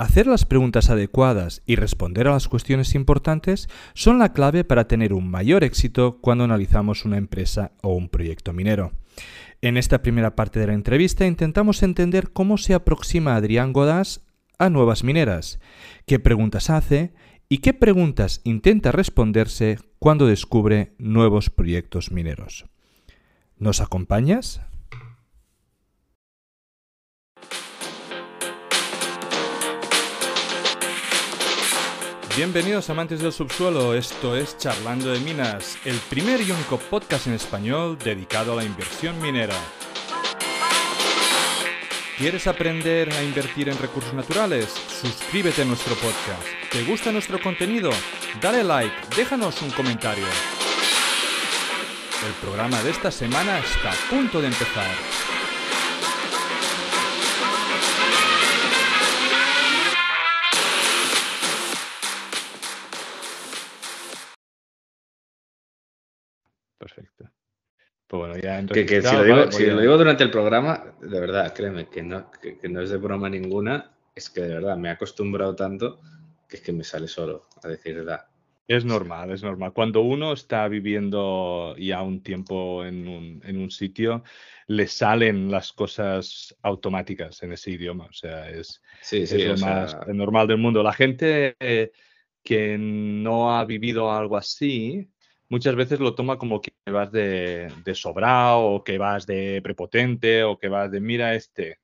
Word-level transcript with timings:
Hacer 0.00 0.26
las 0.26 0.46
preguntas 0.46 0.88
adecuadas 0.88 1.60
y 1.66 1.76
responder 1.76 2.26
a 2.26 2.30
las 2.30 2.48
cuestiones 2.48 2.94
importantes 2.94 3.68
son 3.92 4.18
la 4.18 4.32
clave 4.32 4.64
para 4.64 4.88
tener 4.88 5.12
un 5.12 5.30
mayor 5.30 5.62
éxito 5.62 6.22
cuando 6.22 6.44
analizamos 6.44 7.04
una 7.04 7.18
empresa 7.18 7.72
o 7.82 7.92
un 7.92 8.08
proyecto 8.08 8.54
minero. 8.54 8.92
En 9.60 9.76
esta 9.76 10.00
primera 10.00 10.34
parte 10.36 10.58
de 10.58 10.68
la 10.68 10.72
entrevista 10.72 11.26
intentamos 11.26 11.82
entender 11.82 12.32
cómo 12.32 12.56
se 12.56 12.72
aproxima 12.72 13.36
Adrián 13.36 13.74
Godás 13.74 14.24
a 14.58 14.70
nuevas 14.70 15.04
mineras, 15.04 15.60
qué 16.06 16.18
preguntas 16.18 16.70
hace 16.70 17.12
y 17.50 17.58
qué 17.58 17.74
preguntas 17.74 18.40
intenta 18.44 18.92
responderse 18.92 19.80
cuando 19.98 20.26
descubre 20.26 20.94
nuevos 20.96 21.50
proyectos 21.50 22.10
mineros. 22.10 22.64
¿Nos 23.58 23.82
acompañas? 23.82 24.62
Bienvenidos 32.36 32.88
amantes 32.88 33.20
del 33.20 33.32
subsuelo, 33.32 33.92
esto 33.92 34.36
es 34.36 34.56
Charlando 34.56 35.10
de 35.10 35.18
Minas, 35.18 35.76
el 35.84 35.96
primer 35.96 36.40
y 36.40 36.52
único 36.52 36.78
podcast 36.78 37.26
en 37.26 37.34
español 37.34 37.98
dedicado 37.98 38.52
a 38.52 38.56
la 38.56 38.64
inversión 38.64 39.20
minera. 39.20 39.56
¿Quieres 42.16 42.46
aprender 42.46 43.10
a 43.12 43.22
invertir 43.24 43.68
en 43.68 43.76
recursos 43.78 44.14
naturales? 44.14 44.66
Suscríbete 44.68 45.62
a 45.62 45.64
nuestro 45.64 45.94
podcast. 45.96 46.42
¿Te 46.70 46.84
gusta 46.84 47.10
nuestro 47.10 47.40
contenido? 47.40 47.90
Dale 48.40 48.62
like, 48.62 48.94
déjanos 49.16 49.60
un 49.62 49.70
comentario. 49.70 50.26
El 52.26 52.32
programa 52.40 52.80
de 52.82 52.90
esta 52.90 53.10
semana 53.10 53.58
está 53.58 53.90
a 53.90 54.10
punto 54.10 54.40
de 54.40 54.46
empezar. 54.46 55.19
Perfecto. 66.80 67.30
Pues 68.06 68.18
bueno, 68.18 68.36
ya 68.38 68.66
que, 68.66 68.86
que 68.86 69.02
si, 69.02 69.14
lo 69.14 69.22
digo, 69.22 69.52
si 69.52 69.66
lo 69.66 69.80
digo, 69.80 69.98
durante 69.98 70.24
el 70.24 70.30
programa, 70.30 70.96
de 71.00 71.20
verdad, 71.20 71.52
créeme, 71.54 71.88
que 71.88 72.02
no, 72.02 72.30
que, 72.30 72.68
no 72.70 72.80
es 72.80 72.88
de 72.88 72.96
broma 72.96 73.28
ninguna, 73.28 73.92
es 74.14 74.30
que 74.30 74.40
de 74.40 74.54
verdad 74.54 74.78
me 74.78 74.88
he 74.88 74.92
acostumbrado 74.92 75.54
tanto 75.54 76.00
que 76.48 76.56
es 76.56 76.62
que 76.62 76.72
me 76.72 76.82
sale 76.82 77.06
solo 77.06 77.46
a 77.62 77.68
decir 77.68 77.96
verdad. 77.96 78.26
Es 78.66 78.84
normal, 78.84 79.30
es 79.30 79.42
normal. 79.42 79.72
Cuando 79.72 80.00
uno 80.00 80.32
está 80.32 80.66
viviendo 80.68 81.76
ya 81.76 82.02
un 82.02 82.22
tiempo 82.22 82.84
en 82.84 83.06
un, 83.06 83.42
en 83.44 83.58
un 83.58 83.70
sitio, 83.70 84.24
le 84.68 84.86
salen 84.86 85.50
las 85.50 85.72
cosas 85.72 86.56
automáticas 86.62 87.42
en 87.42 87.52
ese 87.52 87.72
idioma. 87.72 88.06
O 88.06 88.12
sea, 88.12 88.48
es, 88.48 88.80
sí, 89.02 89.26
sí, 89.26 89.44
lo 89.44 89.56
más 89.58 89.96
normal 90.08 90.48
del 90.48 90.58
mundo. 90.58 90.82
La 90.82 90.92
gente 90.92 91.56
eh, 91.60 91.92
que 92.42 92.76
no 92.78 93.56
ha 93.56 93.64
vivido 93.64 94.10
algo 94.10 94.36
así, 94.36 95.08
muchas 95.50 95.74
veces 95.74 96.00
lo 96.00 96.14
toma 96.14 96.38
como 96.38 96.62
que 96.62 96.72
vas 96.86 97.12
de, 97.12 97.70
de 97.84 97.94
sobrado 97.94 98.60
o 98.60 98.84
que 98.84 98.96
vas 98.96 99.26
de 99.26 99.60
prepotente 99.62 100.42
o 100.44 100.58
que 100.58 100.68
vas 100.68 100.90
de 100.90 101.00
mira 101.00 101.34
este. 101.34 101.78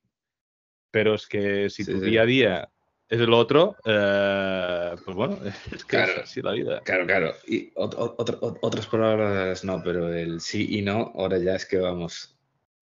Pero 0.89 1.13
es 1.13 1.27
que 1.27 1.69
si 1.69 1.85
tu 1.85 1.99
día 1.99 2.23
a 2.23 2.25
día 2.25 2.69
es 3.09 3.19
el 3.19 3.33
otro, 3.33 3.75
eh, 3.85 4.95
pues 5.05 5.15
bueno, 5.15 5.37
es 5.71 5.83
que 5.83 5.97
claro, 5.97 6.13
es 6.13 6.19
así 6.19 6.41
la 6.41 6.53
vida. 6.53 6.81
Claro, 6.81 7.05
claro. 7.05 7.33
Y 7.45 7.71
otras 7.75 8.87
palabras 8.87 9.63
no, 9.63 9.83
pero 9.83 10.11
el 10.13 10.41
sí 10.41 10.79
y 10.79 10.81
no, 10.81 11.11
ahora 11.15 11.37
ya 11.37 11.55
es 11.55 11.65
que 11.65 11.77
vamos. 11.77 12.33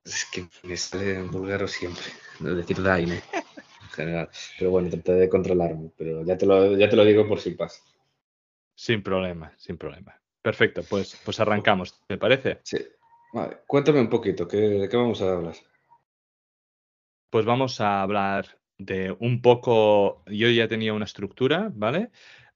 Es 0.06 0.26
que 0.32 0.48
me 0.64 0.78
sale 0.78 1.16
en 1.16 1.32
búlgaro 1.32 1.68
siempre, 1.68 2.04
decir 2.40 2.82
daine 2.82 3.16
en 3.16 3.90
general. 3.90 4.30
Pero 4.60 4.70
bueno, 4.70 4.90
traté 4.92 5.14
de 5.14 5.30
controlarme, 5.30 5.90
pero 5.98 6.24
ya 6.24 6.38
te 6.38 6.46
lo, 6.46 6.78
ya 6.78 6.88
te 6.88 6.96
lo 6.96 7.04
digo 7.04 7.28
por 7.28 7.40
si 7.40 7.52
pasa. 7.52 7.82
Sin 8.76 9.02
problema, 9.02 9.52
sin 9.58 9.78
problema. 9.78 10.22
Perfecto, 10.46 10.84
pues, 10.88 11.20
pues 11.26 11.40
arrancamos, 11.40 12.00
¿te 12.06 12.20
parece? 12.20 12.60
Sí. 12.62 12.78
Vale, 13.34 13.62
cuéntame 13.66 14.00
un 14.00 14.10
poquito, 14.10 14.48
¿qué, 14.48 14.58
¿de 14.58 14.88
qué 14.88 14.96
vamos 14.96 15.20
a 15.24 15.34
hablar? 15.34 15.56
Pues 17.32 17.46
vamos 17.46 17.82
a 17.82 18.04
hablar 18.04 18.60
de 18.78 19.10
un 19.20 19.42
poco, 19.42 20.24
yo 20.28 20.48
ya 20.52 20.68
tenía 20.68 20.94
una 20.94 21.06
estructura, 21.06 21.72
¿vale? 21.74 22.12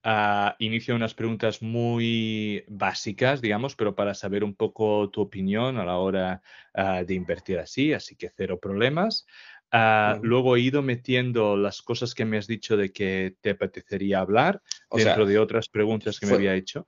Uh, 0.05 0.51
inicio 0.59 0.95
unas 0.95 1.15
preguntas 1.15 1.63
muy 1.63 2.63
básicas, 2.67 3.41
digamos, 3.41 3.75
pero 3.75 3.95
para 3.95 4.13
saber 4.13 4.43
un 4.43 4.53
poco 4.53 5.09
tu 5.09 5.21
opinión 5.21 5.77
a 5.77 5.83
la 5.83 5.97
hora 5.97 6.43
uh, 6.75 7.03
de 7.03 7.15
invertir 7.15 7.57
así, 7.57 7.91
así 7.93 8.15
que 8.15 8.29
cero 8.29 8.59
problemas. 8.59 9.25
Uh, 9.73 10.21
Luego 10.21 10.55
he 10.55 10.59
ido 10.59 10.83
metiendo 10.83 11.57
las 11.57 11.81
cosas 11.81 12.13
que 12.13 12.25
me 12.25 12.37
has 12.37 12.45
dicho 12.45 12.77
de 12.77 12.91
que 12.91 13.35
te 13.41 13.49
apetecería 13.49 14.19
hablar 14.19 14.61
o 14.89 14.97
dentro 14.97 15.23
sea, 15.23 15.25
de 15.25 15.39
otras 15.39 15.69
preguntas 15.69 16.19
que 16.19 16.27
fue, 16.27 16.37
me 16.37 16.37
había 16.37 16.55
hecho. 16.55 16.87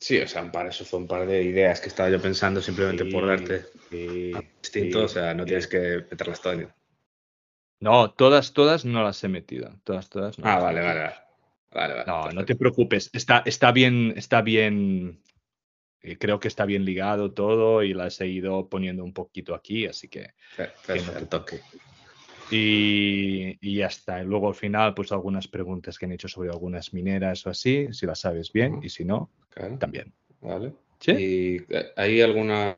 Sí, 0.00 0.18
o 0.18 0.26
sea, 0.26 0.50
para 0.50 0.70
eso 0.70 0.84
fue 0.86 0.98
un 0.98 1.06
par 1.06 1.26
de 1.26 1.42
ideas 1.42 1.78
que 1.80 1.88
estaba 1.88 2.08
yo 2.08 2.20
pensando 2.20 2.62
simplemente 2.62 3.04
sí, 3.04 3.10
por 3.10 3.26
darte 3.26 3.66
sí, 3.90 4.32
distinto, 4.62 4.98
sí, 5.00 5.04
o 5.04 5.08
sea, 5.08 5.34
no 5.34 5.44
tienes 5.44 5.66
que 5.66 6.06
meterlas 6.10 6.40
todas. 6.40 6.68
No, 7.80 8.10
todas, 8.12 8.54
todas 8.54 8.84
no 8.86 9.02
las 9.02 9.22
he 9.24 9.28
metido. 9.28 9.78
Todas, 9.84 10.08
todas. 10.08 10.38
No 10.38 10.46
ah, 10.48 10.58
vale, 10.58 10.80
vale, 10.80 11.00
vale, 11.70 11.94
vale. 11.94 12.04
No, 12.06 12.22
perfecto. 12.22 12.32
no 12.32 12.44
te 12.46 12.56
preocupes. 12.56 13.10
Está, 13.12 13.42
está 13.44 13.72
bien, 13.72 14.14
está 14.16 14.40
bien. 14.40 15.22
eh, 16.02 16.16
Creo 16.18 16.40
que 16.40 16.48
está 16.48 16.64
bien 16.64 16.84
ligado 16.86 17.32
todo 17.32 17.82
y 17.82 17.92
las 17.92 18.20
he 18.22 18.26
ido 18.26 18.68
poniendo 18.68 19.04
un 19.04 19.12
poquito 19.12 19.54
aquí, 19.54 19.86
así 19.86 20.08
que. 20.08 20.32
Perfecto, 20.56 20.92
que 20.94 21.02
no 21.02 21.12
te 21.12 21.18
el 21.18 21.28
toque. 21.28 21.60
Y, 22.50 23.58
y 23.60 23.76
ya 23.76 23.86
está. 23.86 24.22
Luego 24.22 24.48
al 24.48 24.54
final, 24.54 24.94
pues 24.94 25.12
algunas 25.12 25.48
preguntas 25.48 25.98
que 25.98 26.06
han 26.06 26.12
hecho 26.12 26.28
sobre 26.28 26.50
algunas 26.50 26.92
mineras 26.92 27.46
o 27.46 27.50
así, 27.50 27.88
si 27.92 28.06
las 28.06 28.20
sabes 28.20 28.52
bien, 28.52 28.80
y 28.82 28.88
si 28.88 29.04
no, 29.04 29.30
Claro, 29.50 29.78
también. 29.78 30.12
vale. 30.40 30.72
¿Sí? 30.98 31.12
¿Y 31.12 31.56
eh, 31.74 31.92
hay 31.96 32.20
alguna 32.20 32.76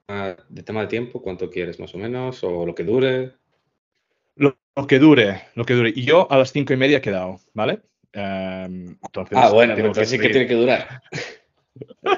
de 0.49 0.63
tema 0.63 0.83
de 0.83 0.87
tiempo? 0.87 1.21
¿Cuánto 1.21 1.51
quieres 1.51 1.81
más 1.81 1.95
o 1.95 1.99
menos? 1.99 2.43
¿O 2.45 2.65
lo 2.65 2.75
que 2.75 2.85
dure? 2.85 3.33
Lo, 4.37 4.57
lo 4.77 4.87
que 4.87 4.99
dure, 4.99 5.43
lo 5.57 5.65
que 5.65 5.75
dure. 5.75 5.93
Y 5.95 6.05
yo 6.05 6.31
a 6.31 6.39
las 6.39 6.53
cinco 6.53 6.73
y 6.73 6.77
media 6.77 6.99
he 6.99 7.03
quedado, 7.03 7.41
¿vale? 7.53 7.81
Em, 8.13 8.97
entonces, 9.03 9.39
Ah, 9.39 9.51
bueno, 9.51 9.75
entonces 9.75 10.09
sí 10.09 10.19
que 10.19 10.29
tiene 10.29 10.47
que 10.47 10.55
durar. 10.55 11.03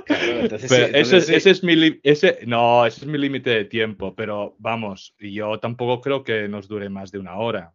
Claro, 0.04 0.41
entonces 0.41 0.62
sí, 0.62 0.69
Pero 0.69 0.84
ese, 0.87 0.98
entonces 0.98 1.22
es, 1.22 1.26
sí. 1.26 1.34
ese 1.34 1.50
es 1.50 1.62
mi 1.65 2.00
ese, 2.03 2.38
no, 2.47 2.87
ese 2.87 3.00
es 3.03 3.06
mi 3.06 3.19
límite 3.19 3.50
de 3.50 3.65
tiempo, 3.65 4.15
pero 4.15 4.54
vamos, 4.59 5.15
yo 5.19 5.59
tampoco 5.60 6.00
creo 6.00 6.25
que 6.25 6.48
nos 6.48 6.69
dure 6.69 6.88
más 6.88 7.10
de 7.10 7.19
una 7.19 7.37
hora. 7.37 7.75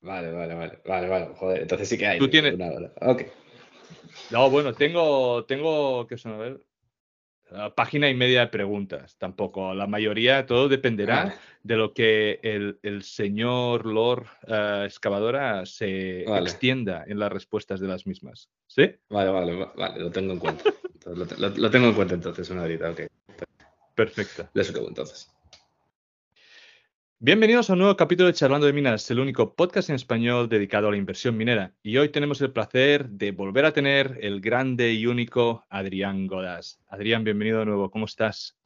Vale, 0.00 0.32
vale, 0.32 0.54
vale, 0.54 0.78
vale, 0.86 1.08
vale, 1.08 1.26
joder, 1.34 1.62
entonces 1.62 1.88
sí 1.88 1.96
que 1.98 2.06
hay 2.06 2.18
Tú 2.18 2.28
tienes- 2.28 2.54
una 2.54 2.66
hora. 2.70 2.92
No, 4.30 4.50
bueno, 4.50 4.74
tengo, 4.74 5.44
tengo, 5.44 6.06
que 6.06 6.16
son, 6.18 6.32
a 6.32 6.36
ver, 6.38 6.60
ah, 7.52 7.74
página 7.74 8.08
y 8.08 8.14
media 8.14 8.40
de 8.40 8.46
preguntas, 8.48 9.16
tampoco. 9.18 9.74
La 9.74 9.86
mayoría, 9.86 10.46
todo 10.46 10.68
dependerá 10.68 11.34
de 11.62 11.76
lo 11.76 11.92
que 11.94 12.40
el, 12.42 12.78
el 12.82 13.02
señor 13.02 13.86
Lord 13.86 14.26
eh, 14.46 14.82
Excavadora 14.86 15.64
se 15.66 16.24
Vale. 16.26 16.40
extienda 16.42 17.04
en 17.06 17.18
las 17.18 17.32
respuestas 17.32 17.80
de 17.80 17.88
las 17.88 18.06
mismas. 18.06 18.50
¿Sí? 18.66 18.90
vale, 19.08 19.30
vale, 19.30 19.54
va- 19.56 19.72
vale, 19.76 20.00
lo 20.00 20.10
tengo 20.10 20.32
en 20.32 20.38
cuenta. 20.38 20.64
Lo, 21.06 21.26
te- 21.26 21.36
lo- 21.38 21.50
lo 21.50 21.70
tengo 21.70 21.88
en 21.88 21.94
cuenta 21.94 22.14
entonces, 22.14 22.48
una 22.50 22.62
horita, 22.62 22.90
ok. 22.90 23.00
Perfecto. 23.94 24.48
Les 24.54 24.70
acabo 24.70 24.88
entonces. 24.88 25.30
Bienvenidos 27.18 27.70
a 27.70 27.74
un 27.74 27.78
nuevo 27.80 27.96
capítulo 27.96 28.26
de 28.26 28.34
Charlando 28.34 28.66
de 28.66 28.72
Minas, 28.72 29.10
el 29.10 29.20
único 29.20 29.54
podcast 29.54 29.88
en 29.88 29.96
español 29.96 30.48
dedicado 30.48 30.88
a 30.88 30.90
la 30.90 30.96
inversión 30.96 31.36
minera. 31.36 31.72
Y 31.82 31.96
hoy 31.96 32.08
tenemos 32.10 32.40
el 32.40 32.52
placer 32.52 33.08
de 33.08 33.30
volver 33.32 33.64
a 33.64 33.72
tener 33.72 34.18
el 34.20 34.40
grande 34.40 34.92
y 34.92 35.06
único 35.06 35.64
Adrián 35.70 36.26
Godas. 36.26 36.80
Adrián, 36.88 37.24
bienvenido 37.24 37.60
de 37.60 37.66
nuevo. 37.66 37.90
¿Cómo 37.90 38.06
estás? 38.06 38.56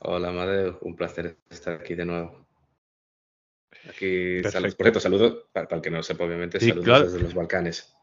Hola, 0.00 0.28
Amadeo, 0.28 0.78
un 0.82 0.96
placer 0.96 1.36
estar 1.50 1.74
aquí 1.80 1.94
de 1.94 2.04
nuevo. 2.06 2.46
Aquí, 3.88 4.42
saludos, 4.42 4.74
por 4.74 4.84
cierto, 4.84 5.00
saludos, 5.00 5.44
para, 5.52 5.68
para 5.68 5.76
el 5.76 5.82
que 5.82 5.90
no 5.90 6.02
sepa, 6.02 6.24
obviamente, 6.24 6.58
Sí, 6.58 6.68
saludos 6.70 6.84
claro. 6.86 7.04
desde 7.04 7.20
los 7.20 7.34
Balcanes. 7.34 7.94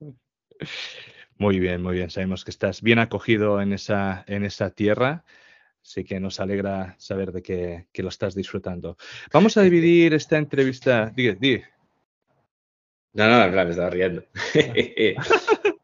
Muy 1.38 1.58
bien, 1.58 1.82
muy 1.82 1.94
bien. 1.94 2.10
Sabemos 2.10 2.44
que 2.44 2.50
estás 2.50 2.82
bien 2.82 2.98
acogido 2.98 3.60
en 3.60 3.72
esa, 3.72 4.24
en 4.26 4.44
esa 4.44 4.70
tierra. 4.70 5.24
Así 5.82 6.04
que 6.04 6.18
nos 6.18 6.40
alegra 6.40 6.96
saber 6.98 7.32
de 7.32 7.42
que, 7.42 7.86
que 7.92 8.02
lo 8.02 8.08
estás 8.08 8.34
disfrutando. 8.34 8.96
Vamos 9.32 9.56
a 9.56 9.62
dividir 9.62 10.14
esta 10.14 10.38
entrevista. 10.38 11.12
Digue, 11.14 11.36
digue. 11.38 11.64
No, 13.12 13.28
no, 13.28 13.64
me 13.64 13.70
estaba 13.70 13.90
riendo. 13.90 14.24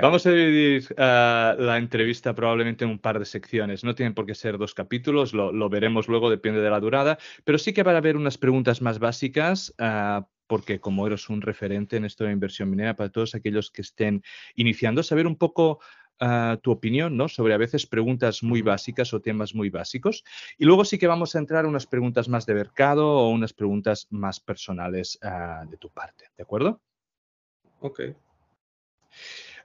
Vamos 0.00 0.26
a 0.26 0.30
dividir 0.30 0.86
ah, 0.96 1.54
la 1.58 1.76
entrevista 1.76 2.34
probablemente 2.34 2.84
en 2.84 2.90
un 2.90 2.98
par 2.98 3.18
de 3.18 3.24
secciones. 3.24 3.84
No 3.84 3.94
tienen 3.94 4.14
por 4.14 4.24
qué 4.24 4.34
ser 4.34 4.56
dos 4.56 4.72
capítulos, 4.72 5.34
lo, 5.34 5.52
lo 5.52 5.68
veremos 5.68 6.08
luego, 6.08 6.30
depende 6.30 6.60
de 6.60 6.70
la 6.70 6.80
durada, 6.80 7.18
pero 7.44 7.58
sí 7.58 7.72
que 7.72 7.82
van 7.82 7.96
a 7.96 7.98
haber 7.98 8.16
unas 8.16 8.38
preguntas 8.38 8.80
más 8.80 8.98
básicas, 8.98 9.74
ah, 9.78 10.28
porque 10.46 10.80
como 10.80 11.06
eres 11.06 11.28
un 11.28 11.42
referente 11.42 11.96
en 11.96 12.04
esto 12.04 12.24
de 12.24 12.32
inversión 12.32 12.70
minera, 12.70 12.96
para 12.96 13.10
todos 13.10 13.34
aquellos 13.34 13.70
que 13.70 13.82
estén 13.82 14.22
iniciando, 14.54 15.02
saber 15.02 15.26
un 15.26 15.36
poco 15.36 15.80
ah, 16.20 16.58
tu 16.62 16.70
opinión 16.70 17.16
¿no? 17.16 17.28
sobre 17.28 17.54
a 17.54 17.58
veces 17.58 17.86
preguntas 17.86 18.42
muy 18.42 18.62
básicas 18.62 19.12
o 19.12 19.20
temas 19.20 19.54
muy 19.54 19.70
básicos. 19.70 20.24
Y 20.58 20.64
luego 20.64 20.84
sí 20.84 20.98
que 20.98 21.06
vamos 21.06 21.34
a 21.34 21.38
entrar 21.38 21.64
a 21.64 21.68
unas 21.68 21.86
preguntas 21.86 22.28
más 22.28 22.46
de 22.46 22.54
mercado 22.54 23.08
o 23.08 23.30
unas 23.30 23.52
preguntas 23.52 24.06
más 24.10 24.40
personales 24.40 25.18
ah, 25.22 25.64
de 25.68 25.76
tu 25.76 25.90
parte. 25.90 26.26
¿De 26.36 26.42
acuerdo? 26.42 26.80
Ok. 27.80 28.00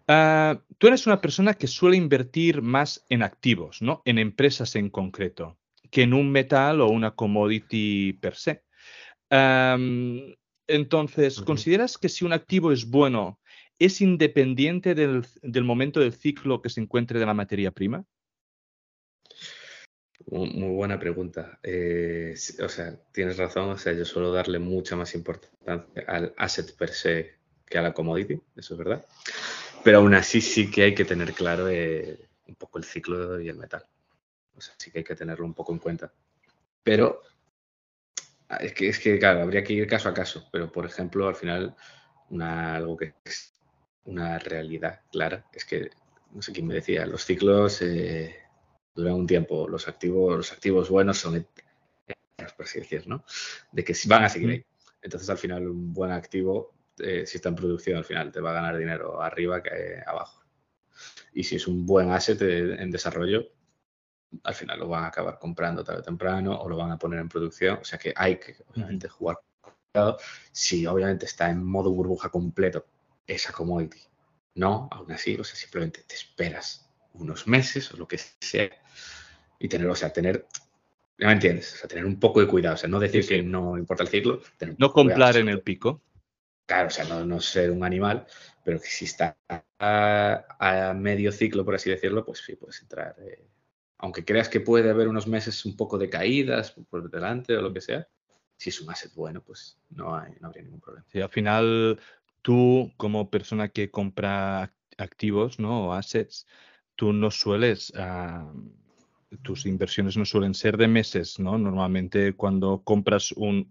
Ah, 0.07 0.59
tú 0.77 0.87
eres 0.87 1.07
una 1.07 1.21
persona 1.21 1.53
que 1.53 1.67
suele 1.67 1.95
invertir 1.95 2.61
más 2.61 3.05
en 3.09 3.23
activos, 3.23 3.81
¿no? 3.81 4.01
En 4.05 4.17
empresas 4.17 4.75
en 4.75 4.89
concreto, 4.89 5.57
que 5.89 6.03
en 6.03 6.13
un 6.13 6.31
metal 6.31 6.81
o 6.81 6.89
una 6.89 7.11
commodity 7.11 8.13
per 8.13 8.35
se. 8.35 8.63
Entonces, 10.75 11.41
¿consideras 11.41 11.97
que 11.97 12.09
si 12.09 12.25
un 12.25 12.33
activo 12.33 12.71
es 12.71 12.89
bueno, 12.89 13.39
es 13.79 14.01
independiente 14.01 14.95
del, 14.95 15.23
momento 15.63 15.99
del 15.99 16.13
ciclo 16.13 16.61
que 16.61 16.69
se 16.69 16.81
encuentre 16.81 17.19
de 17.19 17.25
la 17.25 17.33
materia 17.33 17.71
prima? 17.71 18.05
Muy 20.27 20.69
buena 20.69 20.99
pregunta. 20.99 21.59
Eh, 21.63 22.35
o 22.63 22.69
sea, 22.69 22.95
tienes 23.11 23.37
razón. 23.37 23.71
O 23.71 23.77
sea, 23.77 23.93
yo 23.93 24.05
suelo 24.05 24.31
darle 24.31 24.59
mucha 24.59 24.95
más 24.95 25.15
importancia 25.15 26.05
al 26.07 26.33
asset 26.37 26.75
per 26.75 26.89
se 26.89 27.35
que 27.65 27.77
a 27.77 27.81
la 27.81 27.93
commodity, 27.93 28.39
eso 28.55 28.73
es 28.73 28.77
verdad. 28.77 29.05
Pero 29.83 29.99
aún 29.99 30.13
así 30.13 30.41
sí 30.41 30.69
que 30.69 30.83
hay 30.83 30.95
que 30.95 31.05
tener 31.05 31.33
claro 31.33 31.67
eh, 31.69 32.19
un 32.47 32.55
poco 32.55 32.77
el 32.77 32.83
ciclo 32.83 33.39
y 33.41 33.49
el 33.49 33.57
metal. 33.57 33.85
O 34.55 34.61
sea, 34.61 34.75
sí 34.77 34.91
que 34.91 34.99
hay 34.99 35.03
que 35.03 35.15
tenerlo 35.15 35.45
un 35.45 35.53
poco 35.53 35.73
en 35.73 35.79
cuenta. 35.79 36.13
Pero 36.83 37.23
es 38.59 38.73
que, 38.73 38.89
es 38.89 38.99
que 38.99 39.17
claro, 39.19 39.41
habría 39.41 39.63
que 39.63 39.73
ir 39.73 39.87
caso 39.87 40.09
a 40.09 40.13
caso. 40.13 40.47
Pero, 40.51 40.71
por 40.71 40.85
ejemplo, 40.85 41.27
al 41.27 41.35
final, 41.35 41.75
una, 42.29 42.75
algo 42.75 42.97
que 42.97 43.13
es 43.23 43.53
una 44.05 44.39
realidad 44.39 45.01
clara 45.11 45.45
es 45.53 45.65
que, 45.65 45.89
no 46.31 46.41
sé 46.41 46.51
quién 46.51 46.67
me 46.67 46.75
decía, 46.75 47.05
los 47.05 47.25
ciclos 47.25 47.81
eh, 47.81 48.35
duran 48.95 49.15
un 49.15 49.27
tiempo. 49.27 49.67
Los 49.67 49.87
activos, 49.87 50.37
los 50.37 50.51
activos 50.51 50.89
buenos 50.89 51.17
son 51.17 51.47
por 52.57 52.65
así 52.65 52.79
decir, 52.79 53.07
¿no? 53.07 53.23
De 53.71 53.83
que 53.83 53.95
van 54.07 54.23
a 54.23 54.29
seguir 54.29 54.49
ahí. 54.49 54.65
Entonces, 55.01 55.29
al 55.29 55.37
final, 55.37 55.67
un 55.67 55.93
buen 55.93 56.11
activo 56.11 56.73
eh, 56.99 57.25
si 57.25 57.37
está 57.37 57.49
en 57.49 57.55
producción 57.55 57.97
al 57.97 58.05
final 58.05 58.31
te 58.31 58.41
va 58.41 58.51
a 58.51 58.53
ganar 58.53 58.77
dinero 58.77 59.21
arriba 59.21 59.63
que 59.63 60.01
abajo. 60.05 60.43
Y 61.33 61.43
si 61.43 61.55
es 61.55 61.67
un 61.67 61.85
buen 61.85 62.11
asset 62.11 62.41
en 62.41 62.91
desarrollo, 62.91 63.47
al 64.43 64.55
final 64.55 64.79
lo 64.79 64.87
van 64.87 65.03
a 65.03 65.07
acabar 65.07 65.37
comprando 65.39 65.83
tarde 65.83 66.01
o 66.01 66.03
temprano 66.03 66.55
o 66.59 66.69
lo 66.69 66.77
van 66.77 66.91
a 66.91 66.97
poner 66.97 67.19
en 67.19 67.29
producción. 67.29 67.79
O 67.81 67.83
sea 67.83 67.99
que 67.99 68.13
hay 68.15 68.37
que 68.37 68.55
obviamente 68.67 69.07
jugar 69.07 69.37
si 70.51 70.85
obviamente 70.87 71.25
está 71.25 71.49
en 71.49 71.63
modo 71.63 71.91
burbuja 71.91 72.29
completo 72.29 72.85
esa 73.27 73.51
commodity. 73.51 73.99
No, 74.55 74.87
aún 74.91 75.11
así, 75.11 75.35
o 75.37 75.43
sea, 75.43 75.55
simplemente 75.55 76.03
te 76.03 76.15
esperas 76.15 76.89
unos 77.13 77.47
meses 77.47 77.91
o 77.93 77.97
lo 77.97 78.07
que 78.07 78.17
sea 78.17 78.69
y 79.59 79.67
tener, 79.67 79.87
o 79.87 79.95
sea, 79.95 80.11
tener, 80.11 80.45
¿ya 81.17 81.27
me 81.27 81.33
entiendes? 81.33 81.73
O 81.73 81.77
sea, 81.77 81.89
tener 81.89 82.05
un 82.05 82.19
poco 82.19 82.39
de 82.39 82.47
cuidado, 82.47 82.75
o 82.75 82.77
sea, 82.77 82.89
no 82.89 82.99
decir 82.99 83.27
que 83.27 83.43
no 83.43 83.77
importa 83.77 84.03
el 84.03 84.09
ciclo. 84.09 84.41
no 84.77 84.91
comprar 84.91 85.37
en 85.37 85.49
el 85.49 85.61
pico 85.61 86.01
claro, 86.71 86.87
o 86.87 86.89
sea, 86.89 87.03
no, 87.03 87.41
ser 87.41 87.69
un 87.69 87.83
animal, 87.83 88.25
pero 88.63 88.79
que 88.79 88.87
si 88.87 89.03
está 89.03 89.37
a, 89.79 90.93
medio 90.95 91.33
ciclo, 91.33 91.65
por 91.65 91.75
así 91.75 91.89
decirlo, 91.89 92.23
pues 92.23 92.39
sí, 92.45 92.55
puedes 92.55 92.81
entrar. 92.81 93.13
Eh, 93.19 93.45
aunque 94.01 94.25
creas 94.25 94.49
que 94.49 94.59
puede 94.59 94.89
haber 94.89 95.07
unos 95.07 95.27
meses 95.27 95.63
un 95.65 95.77
poco 95.77 95.97
de 95.97 96.09
caídas 96.09 96.71
por 96.71 97.09
delante 97.09 97.55
o 97.55 97.61
lo 97.61 97.71
que 97.71 97.81
sea, 97.81 98.07
si 98.57 98.69
es 98.69 98.81
un 98.81 98.89
asset 98.89 99.13
bueno, 99.15 99.41
pues 99.41 99.79
no, 99.89 100.15
hay, 100.15 100.33
no 100.39 100.47
habría 100.47 100.63
ningún 100.63 100.81
problema. 100.81 101.05
Sí, 101.09 101.21
al 101.21 101.29
final, 101.29 101.99
tú 102.41 102.91
como 102.97 103.29
persona 103.29 103.69
que 103.69 103.91
compra 103.91 104.73
activos, 104.97 105.59
¿no? 105.59 105.87
O 105.87 105.93
assets, 105.93 106.47
tú 106.95 107.13
no 107.13 107.31
sueles 107.31 107.93
tus 109.41 109.65
inversiones 109.65 110.17
no 110.17 110.25
suelen 110.25 110.53
ser 110.53 110.77
de 110.77 110.87
meses, 110.87 111.39
¿no? 111.39 111.57
Normalmente 111.57 112.33
cuando 112.33 112.81
compras 112.83 113.31
un, 113.31 113.65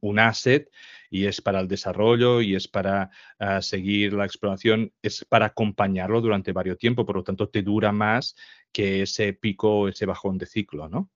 un, 0.00 0.18
asset 0.18 0.70
y 1.10 1.26
es 1.26 1.40
para 1.40 1.60
el 1.60 1.68
desarrollo 1.68 2.40
y 2.40 2.54
es 2.54 2.66
para 2.66 3.10
ah, 3.38 3.60
seguir 3.60 4.14
la 4.14 4.24
exploración, 4.24 4.92
es 5.02 5.24
para 5.24 5.46
acompañarlo 5.46 6.20
durante 6.20 6.52
varios 6.52 6.78
tiempo, 6.78 7.04
por 7.04 7.16
lo 7.16 7.24
tanto 7.24 7.48
te 7.48 7.62
dura 7.62 7.92
más 7.92 8.34
que 8.72 9.02
ese 9.02 9.34
pico, 9.34 9.88
ese 9.88 10.06
bajón 10.06 10.38
de 10.38 10.46
ciclo, 10.46 10.88
¿no? 10.88 11.10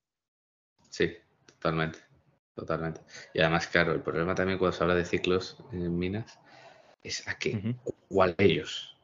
Sí, 0.90 1.12
totalmente, 1.46 2.00
totalmente. 2.54 3.00
Y 3.32 3.40
además, 3.40 3.66
claro, 3.66 3.93
el 3.93 4.02
problema 4.02 4.34
también 4.34 4.58
cuando 4.58 4.76
se 4.76 4.84
habla 4.84 4.94
de 4.94 5.04
ciclos 5.04 5.56
en 5.72 5.98
minas 5.98 6.38
es 7.02 7.26
a 7.28 7.38
qué, 7.38 7.75
cuál 8.08 8.34
ellos, 8.38 8.96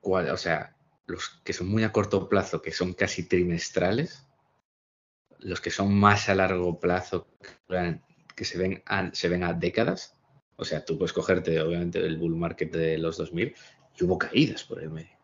cuál, 0.00 0.30
o 0.30 0.36
sea, 0.36 0.76
los 1.06 1.40
que 1.42 1.52
son 1.52 1.68
muy 1.68 1.82
a 1.84 1.92
corto 1.92 2.28
plazo, 2.28 2.62
que 2.62 2.72
son 2.72 2.92
casi 2.92 3.28
trimestrales, 3.28 4.26
los 5.40 5.60
que 5.60 5.70
son 5.70 5.94
más 5.94 6.28
a 6.28 6.34
largo 6.34 6.78
plazo, 6.80 7.28
que 8.34 8.44
se 8.44 8.58
ven 8.58 8.82
a, 8.86 9.12
se 9.12 9.28
ven 9.28 9.42
a 9.44 9.52
décadas, 9.52 10.16
o 10.56 10.64
sea, 10.64 10.84
tú 10.84 10.98
puedes 10.98 11.12
cogerte, 11.12 11.60
obviamente, 11.60 11.98
el 11.98 12.16
bull 12.16 12.36
market 12.36 12.72
de 12.72 12.98
los 12.98 13.18
2000 13.18 13.54
y 13.98 14.04
hubo 14.04 14.18
caídas 14.18 14.64
por 14.64 14.82
el 14.82 14.90
medio. 14.90 15.16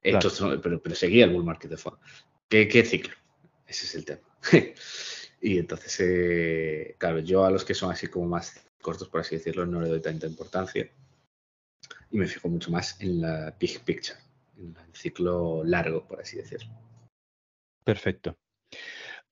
pero, 0.00 0.80
pero, 0.82 0.94
seguía 0.94 1.26
el 1.26 1.32
bull 1.32 1.44
market 1.44 1.70
de 1.70 1.76
fondo. 1.76 2.00
¿Qué, 2.48 2.66
¿Qué, 2.66 2.84
ciclo? 2.84 3.14
Ese 3.66 3.86
es 3.86 3.94
el 3.94 4.04
tema. 4.04 4.22
y 5.40 5.58
entonces, 5.58 6.00
eh, 6.00 6.96
claro, 6.98 7.20
yo 7.20 7.44
a 7.44 7.50
los 7.50 7.64
que 7.64 7.74
son 7.74 7.90
así 7.90 8.08
como 8.08 8.26
más 8.26 8.64
cortos, 8.80 9.08
por 9.08 9.20
así 9.20 9.36
decirlo, 9.36 9.66
no 9.66 9.80
le 9.80 9.88
doy 9.88 10.00
tanta 10.00 10.26
importancia. 10.26 10.90
Y 12.10 12.18
me 12.18 12.26
fijo 12.26 12.48
mucho 12.48 12.70
más 12.70 13.00
en 13.00 13.20
la 13.20 13.54
big 13.58 13.80
picture, 13.84 14.18
en 14.56 14.76
el 14.76 14.94
ciclo 14.94 15.62
largo, 15.64 16.06
por 16.06 16.20
así 16.20 16.36
decirlo. 16.36 16.70
Perfecto. 17.84 18.36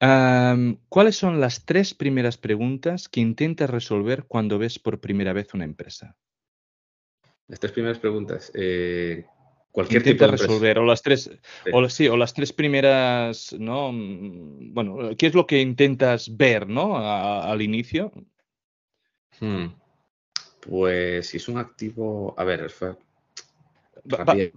¿Cuáles 0.00 1.17
son 1.17 1.41
las 1.41 1.67
tres 1.67 1.93
primeras 1.94 2.38
preguntas 2.38 3.08
que 3.08 3.20
intentas 3.20 3.69
resolver 3.69 4.25
cuando 4.25 4.58
ves 4.58 4.79
por 4.79 5.00
primera 5.00 5.32
vez 5.32 5.52
una 5.52 5.64
empresa? 5.64 6.17
Las 7.49 7.61
tres 7.61 7.73
primeras 7.73 7.99
preguntas. 7.99 8.50
Eh, 8.55 9.26
cualquier 9.73 10.02
tipo 10.02 10.25
de 10.25 10.31
resolver 10.31 10.79
o 10.79 10.85
las 10.85 11.02
tres 11.02 11.31
o 11.73 11.88
sí, 11.88 12.08
o 12.08 12.17
las 12.17 12.35
tres 12.35 12.52
primeras 12.52 13.55
no 13.58 13.93
mm, 13.93 14.75
bueno 14.75 15.11
qué 15.17 15.26
es 15.26 15.35
lo 15.35 15.47
que 15.47 15.61
intentas 15.61 16.37
ver 16.37 16.69
no 16.69 16.97
al 16.99 17.62
inicio 17.62 18.12
hmm. 19.41 19.67
pues 20.61 21.29
si 21.29 21.37
es 21.37 21.49
un 21.49 21.58
activo 21.58 22.35
a 22.37 22.44
ver 22.44 22.70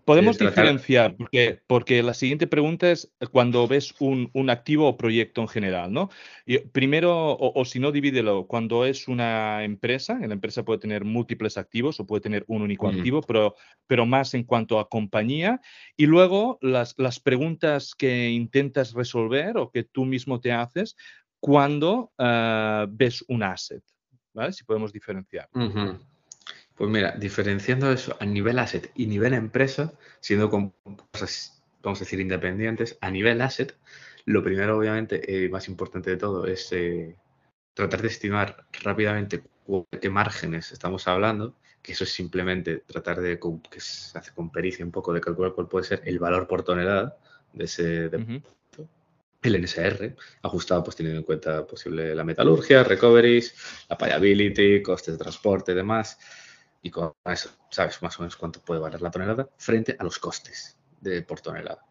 podemos 0.06 0.38
diferenciar, 0.38 1.16
porque, 1.16 1.62
porque 1.68 2.04
la 2.04 2.14
siguiente 2.14 2.48
pregunta 2.48 2.92
es 2.92 3.12
cuando 3.32 3.68
ves 3.68 3.94
un, 4.00 4.30
activo 4.50 4.88
o 4.88 4.98
proyecto 4.98 5.42
en 5.42 5.48
general, 5.48 5.92
¿no? 5.92 6.10
Y 6.46 6.60
primero, 6.60 7.38
o, 7.40 7.66
si 7.66 7.80
no, 7.80 7.92
divídelo. 7.92 8.48
Cuando 8.48 8.86
es 8.86 9.08
una 9.08 9.64
empresa, 9.64 10.20
la 10.20 10.34
empresa 10.34 10.64
puede 10.64 10.80
tener 10.80 11.06
múltiples 11.06 11.58
activos 11.58 12.00
o 12.00 12.06
puede 12.06 12.22
tener 12.22 12.44
un 12.48 12.62
único 12.62 12.88
activo, 12.88 13.22
pero, 13.22 13.56
pero 13.88 14.06
más 14.06 14.34
en 14.34 14.44
cuanto 14.44 14.80
a 14.80 14.90
compañía. 14.90 15.62
Y 15.96 16.06
luego 16.06 16.58
las, 16.62 16.96
las 16.98 17.20
preguntas 17.20 17.96
que 17.96 18.30
intentas 18.30 18.94
resolver 18.94 19.58
o 19.58 19.72
que 19.72 19.84
tú 19.84 20.06
mismo 20.06 20.40
te 20.40 20.52
haces 20.52 20.96
cuando 21.40 22.14
ah, 22.18 22.86
ves 22.90 23.24
un 23.28 23.44
asset, 23.44 23.84
¿vale? 24.34 24.54
Si 24.54 24.64
podemos 24.64 24.94
diferenciar. 24.94 25.50
Pues 26.76 26.90
mira, 26.90 27.12
diferenciando 27.12 27.92
eso 27.92 28.18
a 28.20 28.26
nivel 28.26 28.58
asset 28.60 28.92
y 28.96 29.06
nivel 29.06 29.34
empresa, 29.34 29.94
siendo 30.20 30.50
con 30.50 30.74
cosas, 31.12 31.64
vamos 31.84 32.00
a 32.00 32.04
decir, 32.06 32.20
independientes, 32.20 32.98
a 33.02 33.12
nivel 33.12 33.42
asset, 33.42 33.76
lo 34.26 34.44
primero, 34.44 34.78
obviamente, 34.78 35.22
y 35.28 35.46
eh, 35.46 35.50
más 35.50 35.68
importante 35.68 36.10
de 36.10 36.18
todo, 36.18 36.48
es 36.48 36.72
eh, 36.72 37.16
tratar 37.74 38.02
de 38.02 38.08
estimar 38.08 38.66
rápidamente 38.82 39.44
qué 40.02 40.10
márgenes 40.10 40.72
estamos 40.72 41.08
hablando, 41.08 41.56
que 41.82 41.92
eso 41.92 42.06
es 42.06 42.12
simplemente 42.12 42.84
tratar 42.88 43.22
de, 43.22 43.40
que 43.70 43.80
se 43.80 44.18
hace 44.18 44.34
con 44.34 44.52
pericia 44.52 44.84
un 44.84 44.92
poco, 44.92 45.14
de 45.14 45.22
calcular 45.22 45.54
cuál 45.54 45.68
puede 45.68 45.86
ser 45.86 46.02
el 46.06 46.20
valor 46.20 46.48
por 46.48 46.64
tonelada 46.64 47.18
de 47.54 47.66
ese 47.66 48.10
el 49.44 49.56
NSR, 49.62 50.16
ajustado 50.42 50.86
pues 50.86 50.96
teniendo 50.96 51.20
en 51.20 51.26
cuenta 51.26 51.68
posible 51.68 52.16
la 52.16 52.24
metalurgia, 52.24 52.82
recoveries, 52.82 53.54
la 53.90 53.98
payability, 53.98 54.82
costes 54.82 55.16
de 55.16 55.18
transporte 55.18 55.74
y 55.74 55.76
demás 55.76 56.18
y 56.84 56.92
con 56.92 57.14
eso 57.26 57.50
sabes 57.72 58.02
más 58.02 58.20
o 58.20 58.24
menos 58.24 58.36
cuánto 58.36 58.62
puede 58.62 58.82
valer 58.82 59.02
la 59.02 59.10
tonelada 59.10 59.50
frente 59.58 59.96
a 59.98 60.04
los 60.04 60.20
costes 60.20 60.78
de, 61.00 61.22
por 61.22 61.40
tonelada, 61.40 61.84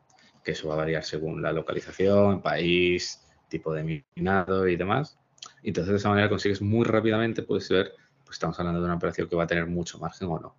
que 0.45 0.53
eso 0.53 0.69
va 0.69 0.75
a 0.75 0.77
variar 0.77 1.03
según 1.03 1.41
la 1.43 1.51
localización, 1.51 2.43
país, 2.43 3.23
tipo 3.49 3.73
de 3.73 4.05
minado 4.15 4.69
y 4.69 4.77
demás. 4.77 5.19
Entonces 5.63 5.93
de 5.93 5.97
esa 5.97 6.11
manera 6.11 6.29
consigues 6.29 6.61
muy 6.61 6.85
rápidamente, 6.85 7.43
puedes 7.43 7.69
ver, 7.71 7.95
pues 8.25 8.37
estamos 8.37 8.59
hablando 8.61 8.81
de 8.81 8.87
una 8.87 8.97
operación 8.97 9.29
que 9.29 9.37
va 9.37 9.45
a 9.45 9.47
tener 9.47 9.67
mucho 9.67 9.99
margen 9.99 10.29
o 10.29 10.39
no. 10.39 10.55